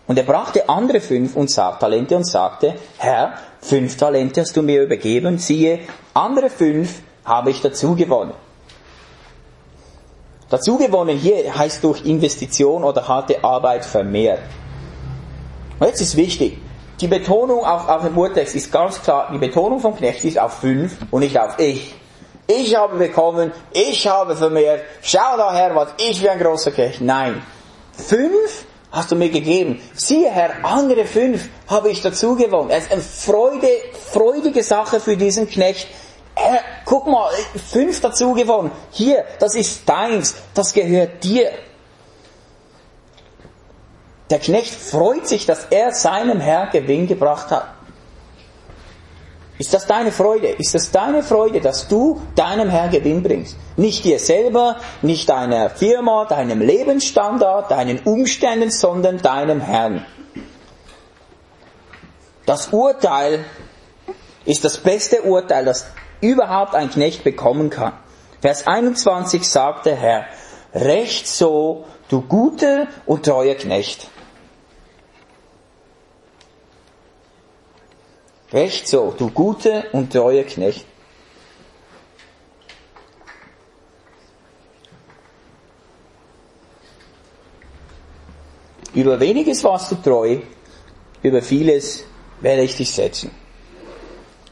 [0.07, 4.83] Und er brachte andere fünf und Talente und sagte, Herr, fünf Talente hast du mir
[4.83, 5.81] übergeben, siehe,
[6.13, 8.35] andere fünf habe ich dazu gewonnen.
[10.51, 14.41] Dazu gewonnen hier heißt durch Investition oder harte Arbeit vermehrt.
[15.79, 16.59] Und jetzt ist wichtig,
[17.01, 20.53] die Betonung auf, auf dem Urtext ist ganz klar, die Betonung vom Knecht ist auf
[20.55, 21.95] fünf und nicht auf ich.
[22.47, 27.01] Ich habe bekommen, ich habe vermehrt, schau daher, was ich für ein großer Knecht.
[27.01, 27.43] Nein.
[27.93, 29.81] Fünf hast du mir gegeben.
[29.95, 32.71] Siehe Herr, andere fünf habe ich dazu gewonnen.
[32.71, 33.69] Es ist eine Freude,
[34.13, 35.89] freudige Sache für diesen Knecht.
[36.35, 37.31] Herr, guck mal,
[37.71, 38.71] fünf dazu gewonnen.
[38.91, 41.51] Hier, das ist deins, das gehört dir.
[44.31, 47.74] Der Knecht freut sich, dass er seinem Herr Gewinn gebracht hat.
[49.57, 50.49] Ist das deine Freude?
[50.49, 53.57] Ist das deine Freude, dass du deinem Herr Gewinn bringst?
[53.77, 60.05] Nicht dir selber, nicht deiner Firma, deinem Lebensstandard, deinen Umständen, sondern deinem Herrn.
[62.47, 63.45] Das Urteil
[64.45, 65.87] ist das beste Urteil, das
[66.21, 67.93] überhaupt ein Knecht bekommen kann.
[68.41, 70.27] Vers 21 sagt der Herr,
[70.75, 74.09] Recht so, du guter und treuer Knecht.
[78.55, 80.87] Recht so, du gute und treue Knecht.
[88.95, 90.39] Über weniges warst du treu,
[91.21, 92.05] über vieles
[92.41, 93.33] werde ich dich setzen.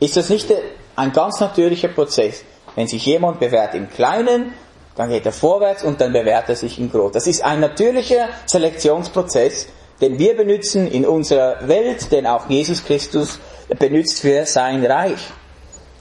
[0.01, 0.53] Ist das nicht
[0.97, 2.43] ein ganz natürlicher Prozess?
[2.75, 4.53] Wenn sich jemand bewährt im Kleinen,
[4.97, 7.13] dann geht er vorwärts und dann bewährt er sich im Großen.
[7.13, 9.69] Das ist ein natürlicher Selektionsprozess,
[10.01, 13.39] den wir benutzen in unserer Welt, den auch Jesus Christus
[13.75, 15.21] benutzt für sein Reich.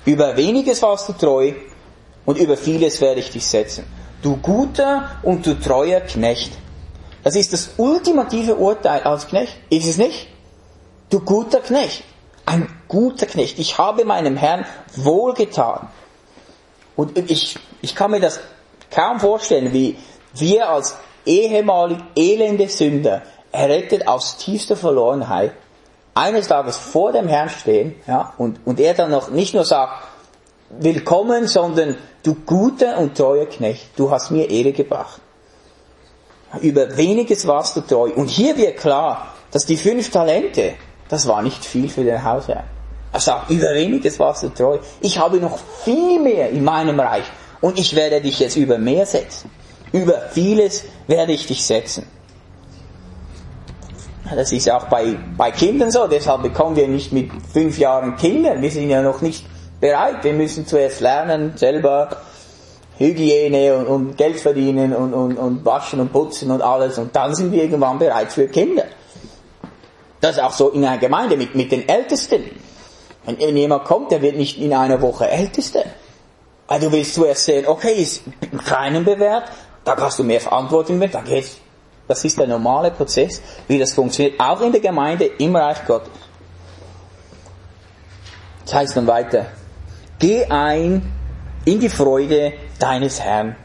[0.06, 1.54] Über weniges warst du treu
[2.26, 3.86] und über vieles werde ich dich setzen.
[4.22, 6.52] Du guter und du treuer Knecht.
[7.24, 9.58] Das ist das ultimative Urteil als Knecht.
[9.70, 10.28] Ist es nicht?
[11.10, 12.04] Du guter Knecht.
[12.46, 13.60] Ein guter Knecht.
[13.60, 15.88] Ich habe meinem Herrn wohlgetan.
[16.96, 18.40] Und ich, ich kann mir das
[18.90, 19.98] kaum vorstellen, wie
[20.34, 25.54] wir als ehemalig elende Sünder errettet aus tiefster Verlorenheit
[26.14, 30.08] eines Tages vor dem Herrn stehen, ja, und, und er dann noch nicht nur sagt,
[30.70, 35.22] willkommen, sondern du guter und treuer Knecht, du hast mir Ehre gebracht.
[36.60, 38.12] Über weniges warst du treu.
[38.14, 40.74] Und hier wird klar, dass die fünf Talente,
[41.08, 42.66] das war nicht viel für den Hausherr.
[43.14, 44.80] Er sagt, über weniges warst du treu.
[45.00, 47.26] Ich habe noch viel mehr in meinem Reich.
[47.62, 49.50] Und ich werde dich jetzt über mehr setzen.
[49.92, 52.06] Über vieles werde ich dich setzen.
[54.36, 58.62] Das ist auch bei, bei Kindern so, deshalb bekommen wir nicht mit fünf Jahren Kinder.
[58.62, 59.46] Wir sind ja noch nicht
[59.80, 60.24] bereit.
[60.24, 62.18] Wir müssen zuerst lernen, selber
[62.98, 66.98] Hygiene und, und Geld verdienen und, und, und waschen und putzen und alles.
[66.98, 68.86] Und dann sind wir irgendwann bereit für Kinder.
[70.22, 72.44] Das ist auch so in einer Gemeinde mit, mit den Ältesten.
[73.26, 75.84] Wenn jemand kommt, der wird nicht in einer Woche Ältester.
[76.68, 79.44] Weil du willst zuerst sehen, okay, ist im Kleinen bewährt,
[79.84, 81.58] da kannst du mehr Verantwortung mit, dann geht's
[82.08, 86.12] das ist der normale Prozess, wie das funktioniert, auch in der Gemeinde im Reich Gottes.
[88.66, 89.48] Das heißt dann weiter,
[90.20, 91.12] geh ein
[91.66, 93.56] in die Freude deines Herrn.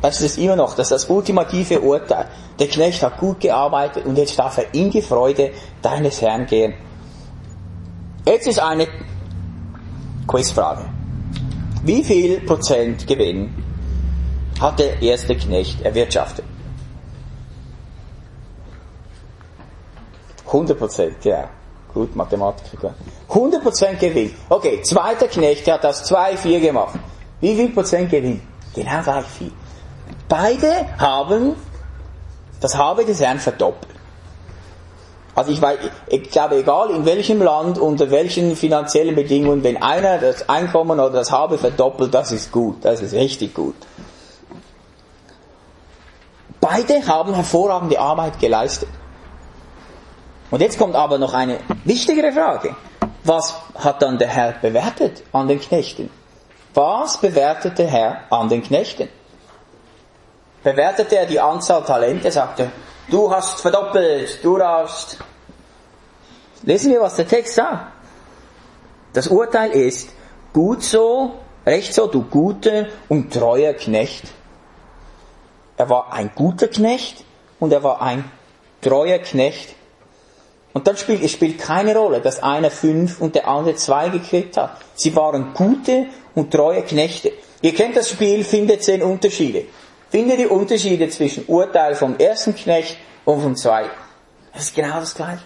[0.00, 2.26] Das ist immer noch, das ist das ultimative Urteil.
[2.58, 6.74] Der Knecht hat gut gearbeitet und jetzt darf er in die Freude deines Herrn gehen.
[8.26, 8.88] Jetzt ist eine
[10.26, 10.84] Quizfrage.
[11.84, 13.61] Wie viel Prozent Gewinn
[14.62, 16.44] hat der erste Knecht erwirtschaftet.
[20.46, 21.48] 100 Prozent, ja.
[21.92, 22.94] Gut, Mathematiker.
[23.28, 24.34] 100 Prozent Gewinn.
[24.48, 26.98] Okay, zweiter Knecht hat das 2,4 gemacht.
[27.40, 28.40] Wie viel Prozent Gewinn?
[28.74, 29.52] Genau gleich viel.
[30.28, 31.54] Beide haben
[32.60, 33.92] das Habe des Herrn verdoppelt.
[35.34, 40.18] Also ich, weiß, ich glaube, egal in welchem Land, unter welchen finanziellen Bedingungen, wenn einer
[40.18, 43.74] das Einkommen oder das Habe verdoppelt, das ist gut, das ist richtig gut.
[46.62, 48.88] Beide haben hervorragende Arbeit geleistet.
[50.48, 52.76] Und jetzt kommt aber noch eine wichtigere Frage.
[53.24, 56.08] Was hat dann der Herr bewertet an den Knechten?
[56.72, 59.08] Was bewertet der Herr an den Knechten?
[60.62, 62.70] Bewertet er die Anzahl Talente, sagt er,
[63.08, 65.18] du hast verdoppelt, du hast.
[66.62, 67.86] Lesen wir, was der Text sagt.
[69.14, 70.10] Das Urteil ist,
[70.52, 74.32] gut so, recht so, du guter und treuer Knecht.
[75.76, 77.24] Er war ein guter Knecht
[77.58, 78.30] und er war ein
[78.80, 79.74] treuer Knecht.
[80.72, 84.56] Und dann spielt, es spielt keine Rolle, dass einer fünf und der andere zwei gekriegt
[84.56, 84.76] hat.
[84.94, 87.32] Sie waren gute und treue Knechte.
[87.60, 89.66] Ihr kennt das Spiel, findet zehn Unterschiede.
[90.10, 93.90] Finde die Unterschiede zwischen Urteil vom ersten Knecht und vom zweiten.
[94.52, 95.42] Das ist genau das Gleiche.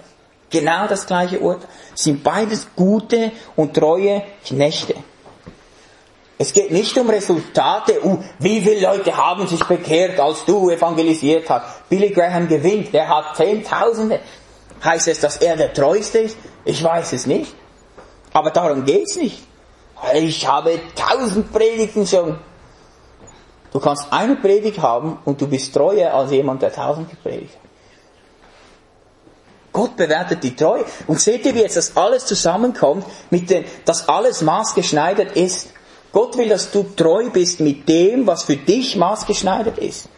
[0.50, 1.68] Genau das gleiche Urteil.
[1.94, 4.94] sind beides gute und treue Knechte.
[6.38, 11.48] Es geht nicht um Resultate, uh, wie viele Leute haben sich bekehrt, als du evangelisiert
[11.48, 11.88] hast.
[11.88, 14.20] Billy Graham gewinnt, der hat Zehntausende.
[14.84, 16.36] Heißt es, dass er der Treueste ist?
[16.64, 17.54] Ich weiß es nicht.
[18.34, 19.42] Aber darum geht's nicht.
[20.14, 22.38] Ich habe tausend Predigten schon.
[23.72, 27.66] Du kannst eine Predigt haben und du bist treuer als jemand, der tausend gepredigt hat.
[29.72, 30.86] Gott bewertet die Treue.
[31.06, 35.68] Und seht ihr, wie jetzt das alles zusammenkommt, mit dem, dass alles maßgeschneidert ist.
[36.16, 40.08] Gott will, dass du treu bist mit dem, was für dich maßgeschneidert ist.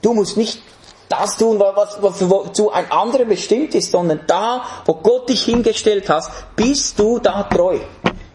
[0.00, 0.62] Du musst nicht
[1.10, 6.08] das tun, was, was wozu ein anderer bestimmt ist, sondern da, wo Gott dich hingestellt
[6.08, 7.78] hast, bist du da treu.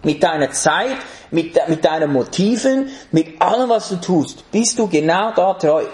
[0.04, 0.98] Mit deiner Zeit,
[1.32, 5.86] mit, mit deinen Motiven, mit allem, was du tust, bist du genau da treu.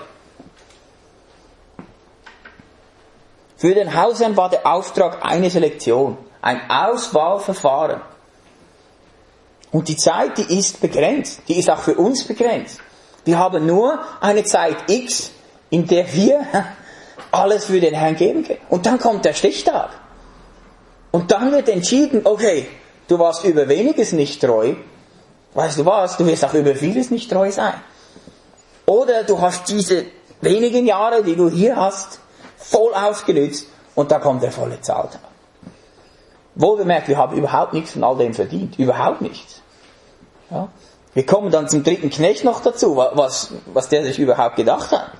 [3.55, 8.01] Für den Hausherrn war der Auftrag eine Selektion, ein Auswahlverfahren.
[9.71, 11.41] Und die Zeit, die ist begrenzt.
[11.47, 12.79] Die ist auch für uns begrenzt.
[13.25, 15.31] Wir haben nur eine Zeit X,
[15.69, 16.45] in der wir
[17.31, 18.59] alles für den Herrn geben können.
[18.69, 19.89] Und dann kommt der Stichtag.
[21.11, 22.67] Und dann wird entschieden, okay,
[23.07, 24.75] du warst über weniges nicht treu.
[25.53, 26.17] Weißt du was?
[26.17, 27.73] Du wirst auch über vieles nicht treu sein.
[28.85, 30.05] Oder du hast diese
[30.41, 32.19] wenigen Jahre, die du hier hast,
[32.57, 35.21] voll ausgenützt und da kommt der volle Zahltag.
[36.55, 38.79] Wohlbemerkt, wir haben überhaupt nichts von all dem verdient.
[38.79, 39.56] Überhaupt nichts.
[40.49, 40.69] Ja?
[41.13, 45.11] Wir kommen dann zum dritten Knecht noch dazu, was, was der sich überhaupt gedacht hat.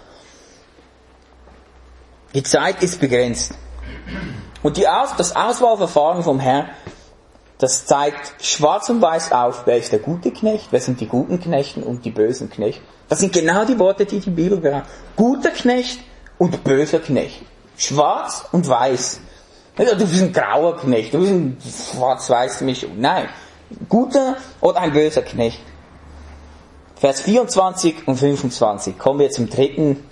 [2.34, 3.54] Die Zeit ist begrenzt.
[4.62, 6.70] Und die Aus, das Auswahlverfahren vom Herrn,
[7.58, 11.40] das zeigt schwarz und weiß auf, wer ist der gute Knecht, wer sind die guten
[11.40, 12.82] Knechten und die bösen Knechte.
[13.10, 14.86] Das sind genau die Worte, die die Bibel behandelt.
[15.16, 16.00] Guter Knecht
[16.38, 17.42] und böser Knecht.
[17.78, 19.22] Schwarz und weiß.
[19.78, 21.58] Du bist ein grauer Knecht, du bist ein
[21.96, 23.00] schwarz-weiß Mischung.
[23.00, 23.30] Nein.
[23.90, 25.60] Guter oder ein böser Knecht.
[26.96, 28.98] Vers 24 und 25.
[28.98, 30.04] Kommen wir zum dritten,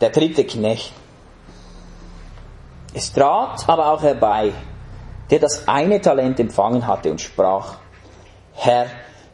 [0.00, 0.92] der dritte Knecht.
[2.94, 4.52] Es trat aber auch herbei,
[5.30, 7.78] der das eine Talent empfangen hatte und sprach,
[8.54, 8.86] Herr,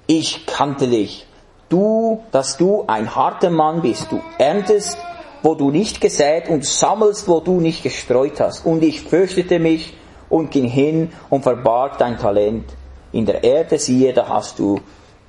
[0.07, 1.27] ich kannte dich,
[1.69, 4.97] du, dass du ein harter Mann bist, du erntest,
[5.43, 8.65] wo du nicht gesät und sammelst, wo du nicht gestreut hast.
[8.65, 9.95] Und ich fürchtete mich
[10.29, 12.65] und ging hin und verbarg dein Talent
[13.13, 14.81] in der Erde, siehe, da hast du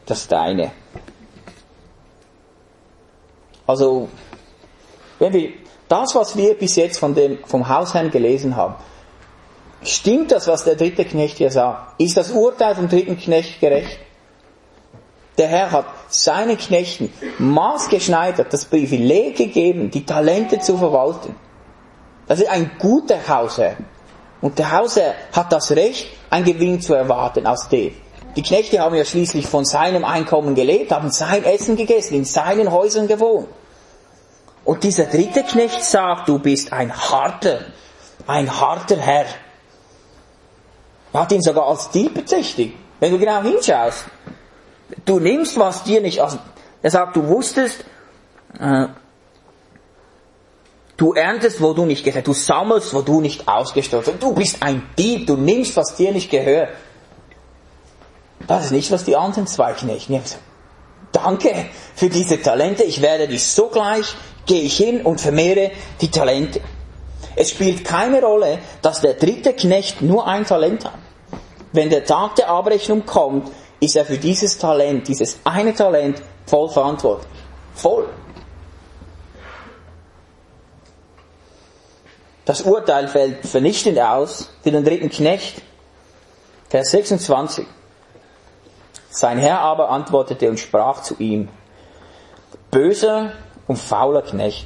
[0.06, 0.72] das deine.
[3.66, 4.10] Also,
[5.20, 5.52] wenn wir
[5.88, 8.76] das, was wir bis jetzt von dem, vom Hausherrn gelesen haben,
[9.84, 12.02] stimmt das, was der dritte Knecht hier sagt?
[12.02, 14.00] Ist das Urteil vom dritten Knecht gerecht?
[15.38, 21.36] Der Herr hat seinen Knechten maßgeschneidert das Privileg gegeben, die Talente zu verwalten.
[22.28, 23.78] Das ist ein guter Hausherr.
[24.42, 27.94] Und der Hausherr hat das Recht, ein Gewinn zu erwarten aus dem.
[28.36, 32.72] Die Knechte haben ja schließlich von seinem Einkommen gelebt, haben sein Essen gegessen, in seinen
[32.72, 33.48] Häusern gewohnt.
[34.64, 37.62] Und dieser dritte Knecht sagt, du bist ein harter,
[38.28, 39.26] ein harter Herr.
[41.12, 42.78] Er hat ihn sogar als Dieb bezichtigt.
[43.00, 44.06] Wenn du genau hinschaust,
[45.06, 46.38] du nimmst, was dir nicht, also,
[46.82, 47.84] er sagt, du wusstest,
[48.60, 48.88] äh,
[51.00, 54.22] du erntest, wo du nicht gehört, du sammelst, wo du nicht ausgestellt hast.
[54.22, 56.70] Du bist ein Dieb, du nimmst, was dir nicht gehört.
[58.48, 60.26] Das ist nicht, was die anderen zwei Knechte nehmen.
[61.12, 64.14] Danke für diese Talente, ich werde dich sogleich,
[64.46, 66.62] gehe ich hin und vermehre die Talente.
[67.36, 71.00] Es spielt keine Rolle, dass der dritte Knecht nur ein Talent hat.
[71.72, 76.70] Wenn der Tag der Abrechnung kommt, ist er für dieses Talent, dieses eine Talent voll
[76.70, 77.32] verantwortlich.
[77.76, 78.08] Voll.
[82.50, 85.62] Das Urteil fällt vernichtend aus für den dritten Knecht.
[86.68, 87.64] Vers 26.
[89.12, 91.48] Sein Herr aber antwortete und sprach zu ihm,
[92.72, 93.34] böser
[93.68, 94.66] und fauler Knecht.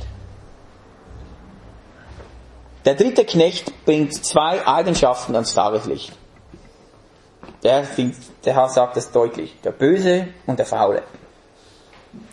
[2.85, 6.13] Der dritte Knecht bringt zwei Eigenschaften ans Tageslicht.
[7.63, 7.85] Der,
[8.45, 9.59] der Herr sagt es deutlich.
[9.61, 11.03] Der Böse und der Faule.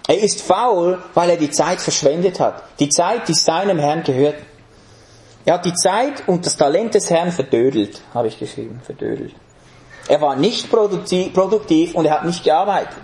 [0.07, 2.63] Er ist faul, weil er die Zeit verschwendet hat.
[2.79, 4.37] Die Zeit, die seinem Herrn gehört.
[5.45, 9.35] Er hat die Zeit und das Talent des Herrn verdödelt, habe ich geschrieben, verdödelt.
[10.09, 12.97] Er war nicht produktiv und er hat nicht gearbeitet.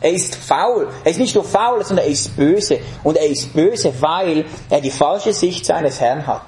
[0.00, 0.88] Er ist faul.
[1.04, 2.80] Er ist nicht nur faul, sondern er ist böse.
[3.02, 6.42] Und er ist böse, weil er die falsche Sicht seines Herrn hat.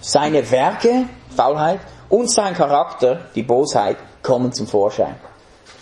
[0.00, 1.04] Seine Werke,
[1.36, 5.14] Faulheit, und sein Charakter, die Bosheit, kommen zum Vorschein.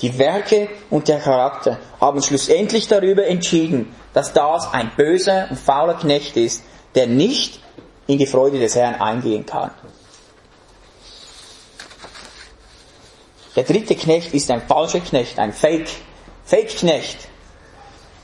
[0.02, 5.94] Die Werke und der Charakter haben schlussendlich darüber entschieden, dass das ein böser und fauler
[5.94, 6.62] Knecht ist,
[6.94, 7.60] der nicht
[8.06, 9.70] in die Freude des Herrn eingehen kann.
[13.56, 15.88] Der dritte Knecht ist ein falscher Knecht, ein Fake,
[16.44, 17.28] Fake-Knecht.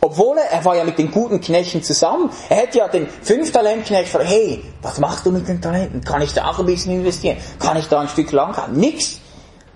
[0.00, 2.30] Obwohl er, er war ja mit den guten Knechten zusammen.
[2.48, 6.02] Er hätte ja den fünf Talent Knecht gefragt, hey, was machst du mit den Talenten?
[6.02, 7.38] Kann ich da auch ein bisschen investieren?
[7.58, 8.76] Kann ich da ein Stück lang haben?
[8.76, 9.20] Nix.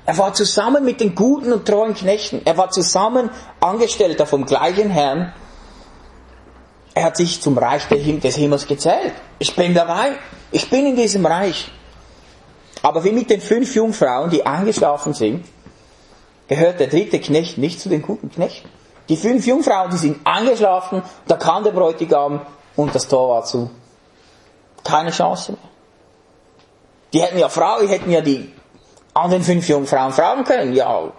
[0.07, 2.43] Er war zusammen mit den guten und treuen Knechten.
[2.45, 3.31] Er war zusammen
[3.61, 5.33] Angestellter vom gleichen Herrn.
[6.95, 9.13] Er hat sich zum Reich des Himmels gezählt.
[9.39, 10.13] Ich bin dabei.
[10.51, 11.71] Ich bin in diesem Reich.
[12.83, 15.45] Aber wie mit den fünf Jungfrauen, die eingeschlafen sind,
[16.49, 18.69] gehört der dritte Knecht nicht zu den guten Knechten.
[19.09, 22.41] Die fünf Jungfrauen, die sind eingeschlafen, da kam der Bräutigam
[22.77, 23.71] und das Tor war zu.
[24.83, 25.61] Keine Chance mehr.
[27.13, 28.53] Die hätten ja Frauen, die hätten ja die
[29.15, 31.13] anderen fünf Jungfrauen fragen können, ja,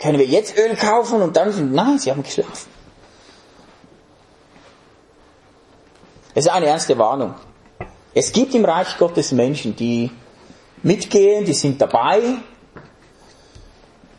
[0.00, 2.70] können wir jetzt Öl kaufen und dann sind, nein, sie haben geschlafen.
[6.34, 7.34] Es ist eine ernste Warnung.
[8.14, 10.10] Es gibt im Reich Gottes Menschen, die
[10.82, 12.20] mitgehen, die sind dabei,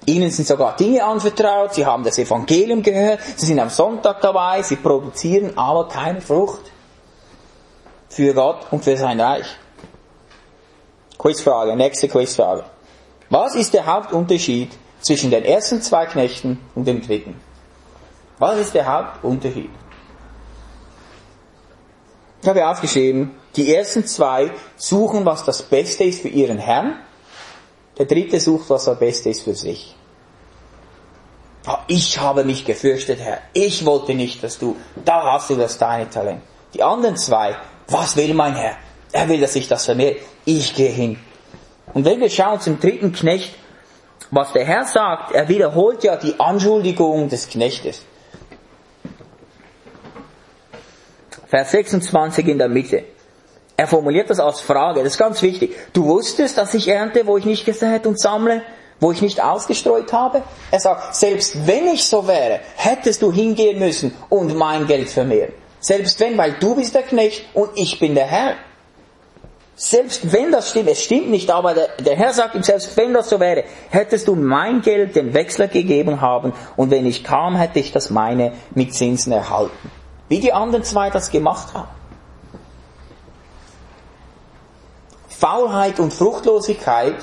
[0.06, 4.62] ihnen sind sogar Dinge anvertraut, sie haben das Evangelium gehört, sie sind am Sonntag dabei,
[4.62, 6.72] sie produzieren aber keine Frucht
[8.10, 9.46] für Gott und für sein Reich.
[11.18, 12.64] Quizfrage, nächste Quizfrage.
[13.30, 17.40] Was ist der Hauptunterschied zwischen den ersten zwei Knechten und dem dritten?
[18.40, 19.70] Was ist der Hauptunterschied?
[22.42, 27.00] Ich habe aufgeschrieben, die ersten zwei suchen, was das Beste ist für ihren Herrn.
[27.98, 29.96] Der dritte sucht, was das Beste ist für sich.
[31.88, 33.40] Ich habe mich gefürchtet, Herr.
[33.54, 34.76] Ich wollte nicht, dass du,
[35.06, 36.42] da hast du das deine Talent.
[36.74, 37.56] Die anderen zwei,
[37.88, 38.78] was will mein Herr?
[39.12, 40.16] Er will, dass ich das vermehre.
[40.46, 41.20] Ich gehe hin.
[41.94, 43.54] Und wenn wir schauen zum dritten Knecht,
[44.32, 48.02] was der Herr sagt, er wiederholt ja die Anschuldigung des Knechtes.
[51.52, 53.04] Vers 26 in der Mitte.
[53.76, 55.76] Er formuliert das als Frage, das ist ganz wichtig.
[55.92, 58.62] Du wusstest, dass ich ernte, wo ich nicht gesät und sammle,
[59.02, 60.44] wo ich nicht ausgestreut habe?
[60.72, 65.52] Er sagt, selbst wenn ich so wäre, hättest du hingehen müssen und mein Geld vermehren.
[65.82, 68.54] Selbst wenn, weil du bist der Knecht und ich bin der Herr.
[69.76, 73.14] Selbst wenn das stimmt, es stimmt nicht, aber der, der, Herr sagt ihm, selbst wenn
[73.14, 77.58] das so wäre, hättest du mein Geld den Wechsler gegeben haben und wenn ich kam,
[77.58, 80.01] hätte ich das meine mit Zinsen erhalten.
[80.32, 81.90] Wie die anderen zwei das gemacht haben.
[85.28, 87.16] Faulheit und Fruchtlosigkeit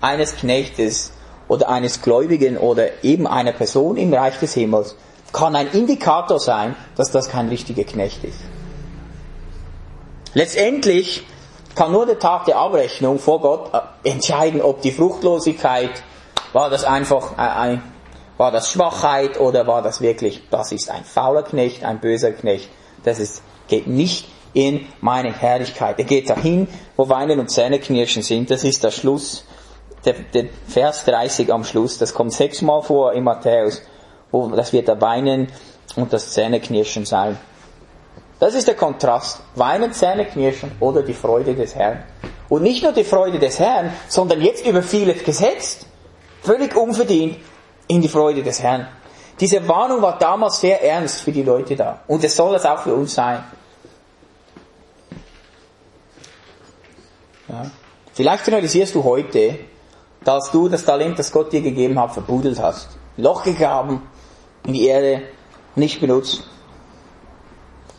[0.00, 1.12] eines Knechtes
[1.46, 4.96] oder eines Gläubigen oder eben einer Person im Reich des Himmels
[5.32, 8.40] kann ein Indikator sein, dass das kein richtiger Knecht ist.
[10.34, 11.24] Letztendlich
[11.76, 16.02] kann nur der Tag der Abrechnung vor Gott äh, entscheiden, ob die Fruchtlosigkeit,
[16.52, 17.80] war das einfach ein,
[18.36, 22.68] war das Schwachheit oder war das wirklich, das ist ein fauler Knecht, ein böser Knecht.
[23.04, 25.98] Das ist, geht nicht in meine Herrlichkeit.
[25.98, 28.50] Er geht dahin, wo Weinen und Zähneknirschen sind.
[28.50, 29.44] Das ist der Schluss,
[30.04, 31.98] der, der Vers 30 am Schluss.
[31.98, 33.82] Das kommt sechsmal vor in Matthäus,
[34.30, 35.48] wo das wird der Weinen
[35.94, 37.38] und das Zähneknirschen sein.
[38.38, 39.40] Das ist der Kontrast.
[39.54, 42.04] Weinen, Zähne knirschen oder die Freude des Herrn.
[42.50, 45.86] Und nicht nur die Freude des Herrn, sondern jetzt über vieles gesetzt.
[46.42, 47.36] Völlig unverdient
[47.88, 48.88] in die Freude des Herrn.
[49.38, 52.00] Diese Warnung war damals sehr ernst für die Leute da.
[52.06, 53.44] Und es soll es auch für uns sein.
[57.48, 57.70] Ja.
[58.14, 59.58] Vielleicht realisierst du heute,
[60.24, 62.88] dass du das Talent, das Gott dir gegeben hat, verbudelt hast.
[63.16, 64.02] Loch gegraben
[64.66, 65.22] in die Erde,
[65.74, 66.44] nicht benutzt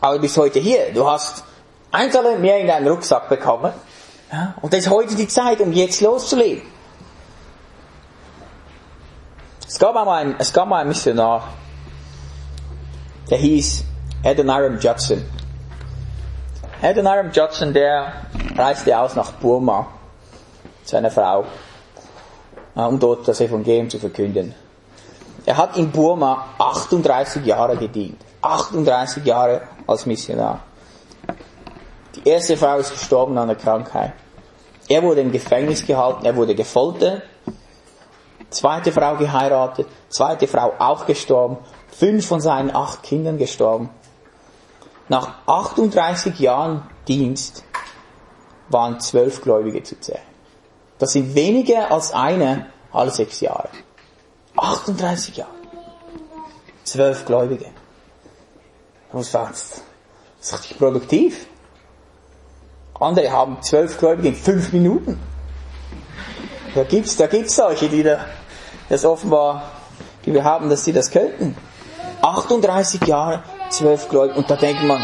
[0.00, 0.92] aber du bist heute hier.
[0.92, 1.44] Du hast
[1.90, 3.72] ein Talent mehr in deinen Rucksack bekommen.
[4.30, 6.62] Ja, und das ist heute die Zeit, um jetzt loszulegen.
[9.68, 11.48] Es gab einmal einen, es gab mal einen Missionar,
[13.28, 13.84] der hieß
[14.24, 15.22] Adoniram Judson.
[16.80, 18.14] Adoniram Judson, der
[18.56, 19.86] reiste aus nach Burma
[20.84, 21.44] zu einer Frau,
[22.76, 24.54] um dort das Evangelium zu verkünden.
[25.44, 28.18] Er hat in Burma 38 Jahre gedient.
[28.40, 30.60] 38 Jahre als Missionar.
[32.14, 34.14] Die erste Frau ist gestorben an der Krankheit.
[34.88, 37.20] Er wurde im Gefängnis gehalten, er wurde gefoltert.
[38.50, 43.90] Zweite Frau geheiratet, zweite Frau auch gestorben, fünf von seinen acht Kindern gestorben.
[45.08, 47.64] Nach 38 Jahren Dienst
[48.68, 50.20] waren zwölf Gläubige zu zählen.
[50.98, 53.68] Das sind weniger als eine alle sechs Jahre.
[54.56, 55.50] 38 Jahre.
[56.84, 57.66] Zwölf Gläubige.
[59.12, 59.82] Man muss sagen, das
[60.40, 61.46] ist richtig produktiv.
[62.98, 65.20] Andere haben zwölf Gläubige in fünf Minuten.
[66.74, 68.24] Da gibt's, da gibt's solche, die da,
[68.88, 69.62] das offenbar,
[70.24, 71.56] die behaupten, dass sie das könnten.
[72.22, 75.02] 38 Jahre, zwölf Gläubige, und da denkt man,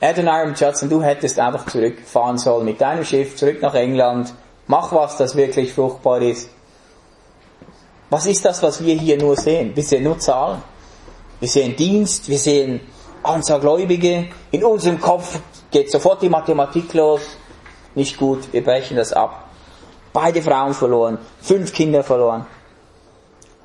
[0.00, 4.32] Adoniram Judson, du hättest einfach zurückfahren sollen mit deinem Schiff, zurück nach England,
[4.66, 6.50] mach was, das wirklich fruchtbar ist.
[8.10, 9.74] Was ist das, was wir hier nur sehen?
[9.74, 10.62] Wir sehen nur Zahlen.
[11.40, 12.80] Wir sehen Dienst, wir sehen
[13.22, 14.28] Anzahl Gläubige.
[14.52, 17.22] In unserem Kopf geht sofort die Mathematik los.
[17.94, 19.48] Nicht gut, wir brechen das ab.
[20.12, 22.46] Beide Frauen verloren, fünf Kinder verloren.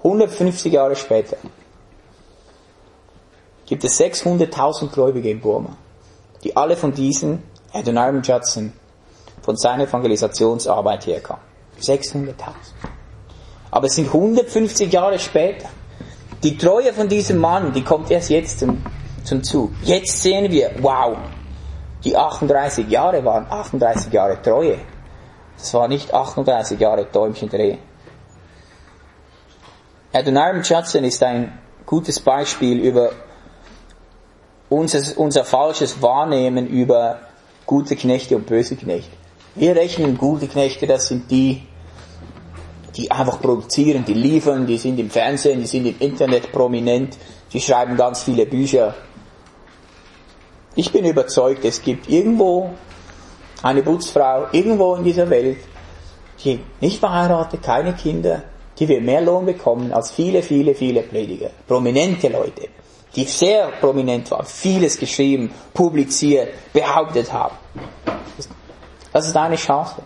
[0.03, 1.37] 150 Jahre später
[3.65, 5.77] gibt es 600.000 Gläubige in Burma,
[6.43, 8.73] die alle von diesen Adoniram Judson,
[9.41, 11.43] von seiner Evangelisationsarbeit herkamen.
[11.79, 12.33] 600.000.
[13.71, 15.69] Aber es sind 150 Jahre später.
[16.43, 18.83] Die Treue von diesem Mann, die kommt erst jetzt zum,
[19.23, 19.71] zum Zug.
[19.83, 21.15] Jetzt sehen wir, wow,
[22.03, 24.79] die 38 Jahre waren 38 Jahre Treue.
[25.57, 27.90] Das war nicht 38 Jahre Däumchen drehen.
[30.13, 33.13] Adoniram Judson ist ein gutes Beispiel über
[34.67, 37.19] unser, unser falsches Wahrnehmen über
[37.65, 39.11] gute Knechte und böse Knechte.
[39.55, 41.63] Wir rechnen gute Knechte, das sind die,
[42.97, 47.17] die einfach produzieren, die liefern, die sind im Fernsehen, die sind im Internet prominent,
[47.53, 48.93] die schreiben ganz viele Bücher.
[50.75, 52.71] Ich bin überzeugt, es gibt irgendwo
[53.63, 55.59] eine Putzfrau, irgendwo in dieser Welt,
[56.43, 58.43] die nicht verheiratet, keine Kinder,
[58.81, 61.51] die wird mehr Lohn bekommen als viele, viele, viele Prediger.
[61.67, 62.67] Prominente Leute,
[63.15, 67.55] die sehr prominent waren, vieles geschrieben, publiziert, behauptet haben.
[69.13, 70.01] Das ist eine Chance.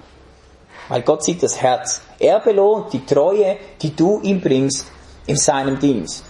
[0.90, 2.02] Weil Gott sieht das Herz.
[2.20, 4.88] Er belohnt die Treue, die du ihm bringst
[5.26, 6.26] in seinem Dienst.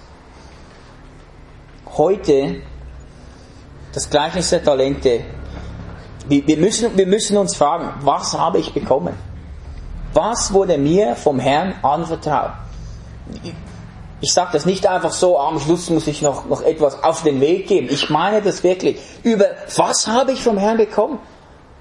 [1.98, 2.62] Heute,
[3.92, 5.22] das Gleichnis der Talente,
[6.28, 9.18] wir müssen, wir müssen uns fragen, was habe ich bekommen?
[10.16, 12.52] Was wurde mir vom Herrn anvertraut?
[14.22, 17.42] Ich sage das nicht einfach so, am Schluss muss ich noch, noch etwas auf den
[17.42, 17.90] Weg geben.
[17.92, 18.98] Ich meine das wirklich.
[19.24, 19.46] Über
[19.76, 21.20] was habe ich vom Herrn bekommen?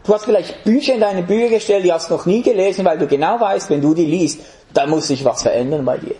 [0.02, 2.98] Du hast vielleicht Bücher in deine Bücher gestellt, die hast du noch nie gelesen, weil
[2.98, 4.40] du genau weißt, wenn du die liest,
[4.72, 6.16] dann muss sich was verändern bei dir.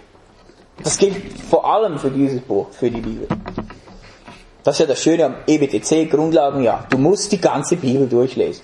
[0.84, 1.16] Das gilt
[1.50, 3.26] vor allem für dieses Buch, für die Bibel.
[4.62, 6.86] Das ist ja das Schöne am EBTC, Grundlagenjahr.
[6.90, 8.62] Du musst die ganze Bibel durchlesen.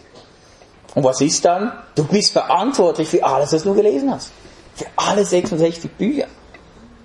[0.94, 1.72] Und was ist dann?
[1.94, 4.32] Du bist verantwortlich für alles, was du gelesen hast.
[4.74, 6.26] Für alle 66 Bücher.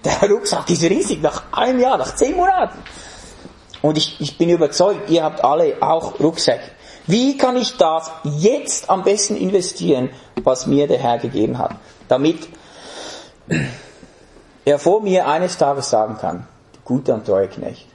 [0.03, 2.77] Der Rucksack ist riesig, nach einem Jahr, nach zehn Monaten.
[3.81, 6.71] Und ich, ich bin überzeugt, ihr habt alle auch Rucksäcke.
[7.07, 10.09] Wie kann ich das jetzt am besten investieren,
[10.43, 11.75] was mir der Herr gegeben hat,
[12.07, 12.47] damit
[14.65, 16.47] er vor mir eines Tages sagen kann,
[16.83, 17.87] guter und treuer Knecht.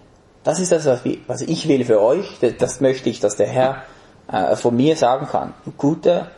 [0.45, 2.39] Das ist das, was ich will für euch.
[2.59, 3.83] Das möchte ich, dass der Herr
[4.31, 5.55] äh, von mir sagen kann.
[5.65, 6.31] Du guter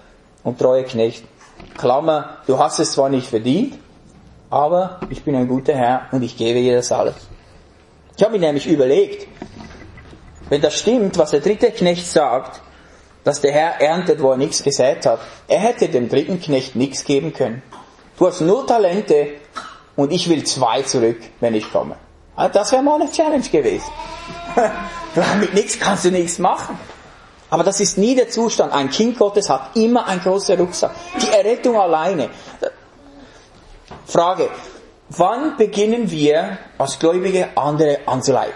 [0.45, 1.25] und treuer Knecht.
[1.77, 3.79] Klammer, du hast es zwar nicht verdient,
[4.51, 7.15] aber ich bin ein guter Herr und ich gebe dir das alles.
[8.17, 9.27] Ich habe mir nämlich überlegt,
[10.49, 12.61] wenn das stimmt, was der dritte Knecht sagt,
[13.25, 17.05] dass der Herr erntet, wo er nichts gesät hat, er hätte dem dritten Knecht nichts
[17.05, 17.63] geben können.
[18.19, 19.29] Du hast null Talente
[19.97, 21.97] und ich will zwei zurück, wenn ich komme.
[22.37, 23.91] Ah, das wäre mal eine Challenge gewesen.
[25.41, 26.79] Mit nichts kannst du nichts machen.
[27.53, 28.73] Aber das ist nie der Zustand.
[28.73, 30.93] Ein Kind Gottes hat immer ein großer Rucksack.
[31.21, 32.31] Die Errettung alleine.
[34.07, 34.49] Frage.
[35.11, 38.55] Wann beginnen wir als Gläubige andere anzuleiten?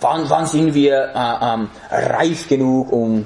[0.00, 3.24] Wann, wann sind wir äh, ähm, reif genug, um,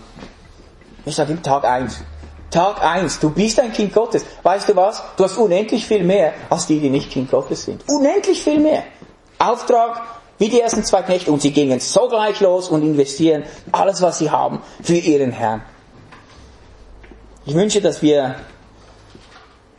[1.06, 2.04] ich sage ihm Tag eins.
[2.50, 4.26] Tag eins, du bist ein Kind Gottes.
[4.42, 5.02] Weißt du was?
[5.16, 7.82] Du hast unendlich viel mehr als die, die nicht Kind Gottes sind.
[7.88, 8.84] Unendlich viel mehr.
[9.38, 14.18] Auftrag wie die ersten zwei Knechte und sie gingen sogleich los und investieren alles, was
[14.18, 15.62] sie haben, für ihren Herrn.
[17.46, 18.34] Ich wünsche, dass wir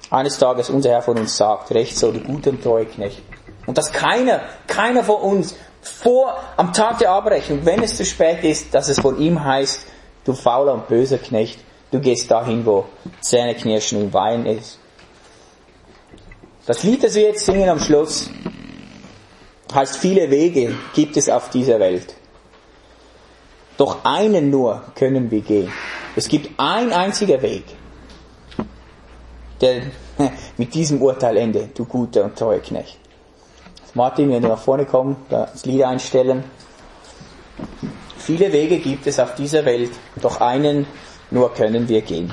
[0.09, 3.21] eines Tages unser Herr von uns sagt, recht so, du gute und treue Knecht.
[3.65, 8.45] Und dass keiner, keiner von uns vor, am Tag der Abrechnung, wenn es zu spät
[8.45, 9.81] ist, dass es von ihm heißt,
[10.23, 11.59] du fauler und böser Knecht,
[11.91, 12.85] du gehst dahin, wo
[13.19, 14.79] Zähneknirschen und Wein ist.
[16.65, 18.29] Das Lied, das wir jetzt singen am Schluss,
[19.73, 22.15] heißt, viele Wege gibt es auf dieser Welt.
[23.77, 25.71] Doch einen nur können wir gehen.
[26.15, 27.63] Es gibt ein einziger Weg,
[29.61, 29.83] der
[30.57, 32.99] mit diesem Urteil endet, du guter und treuer Knecht.
[33.95, 36.43] Martin, wenn du nach vorne kommst, das Lied einstellen.
[38.17, 40.87] Viele Wege gibt es auf dieser Welt, doch einen
[41.29, 42.31] nur können wir gehen.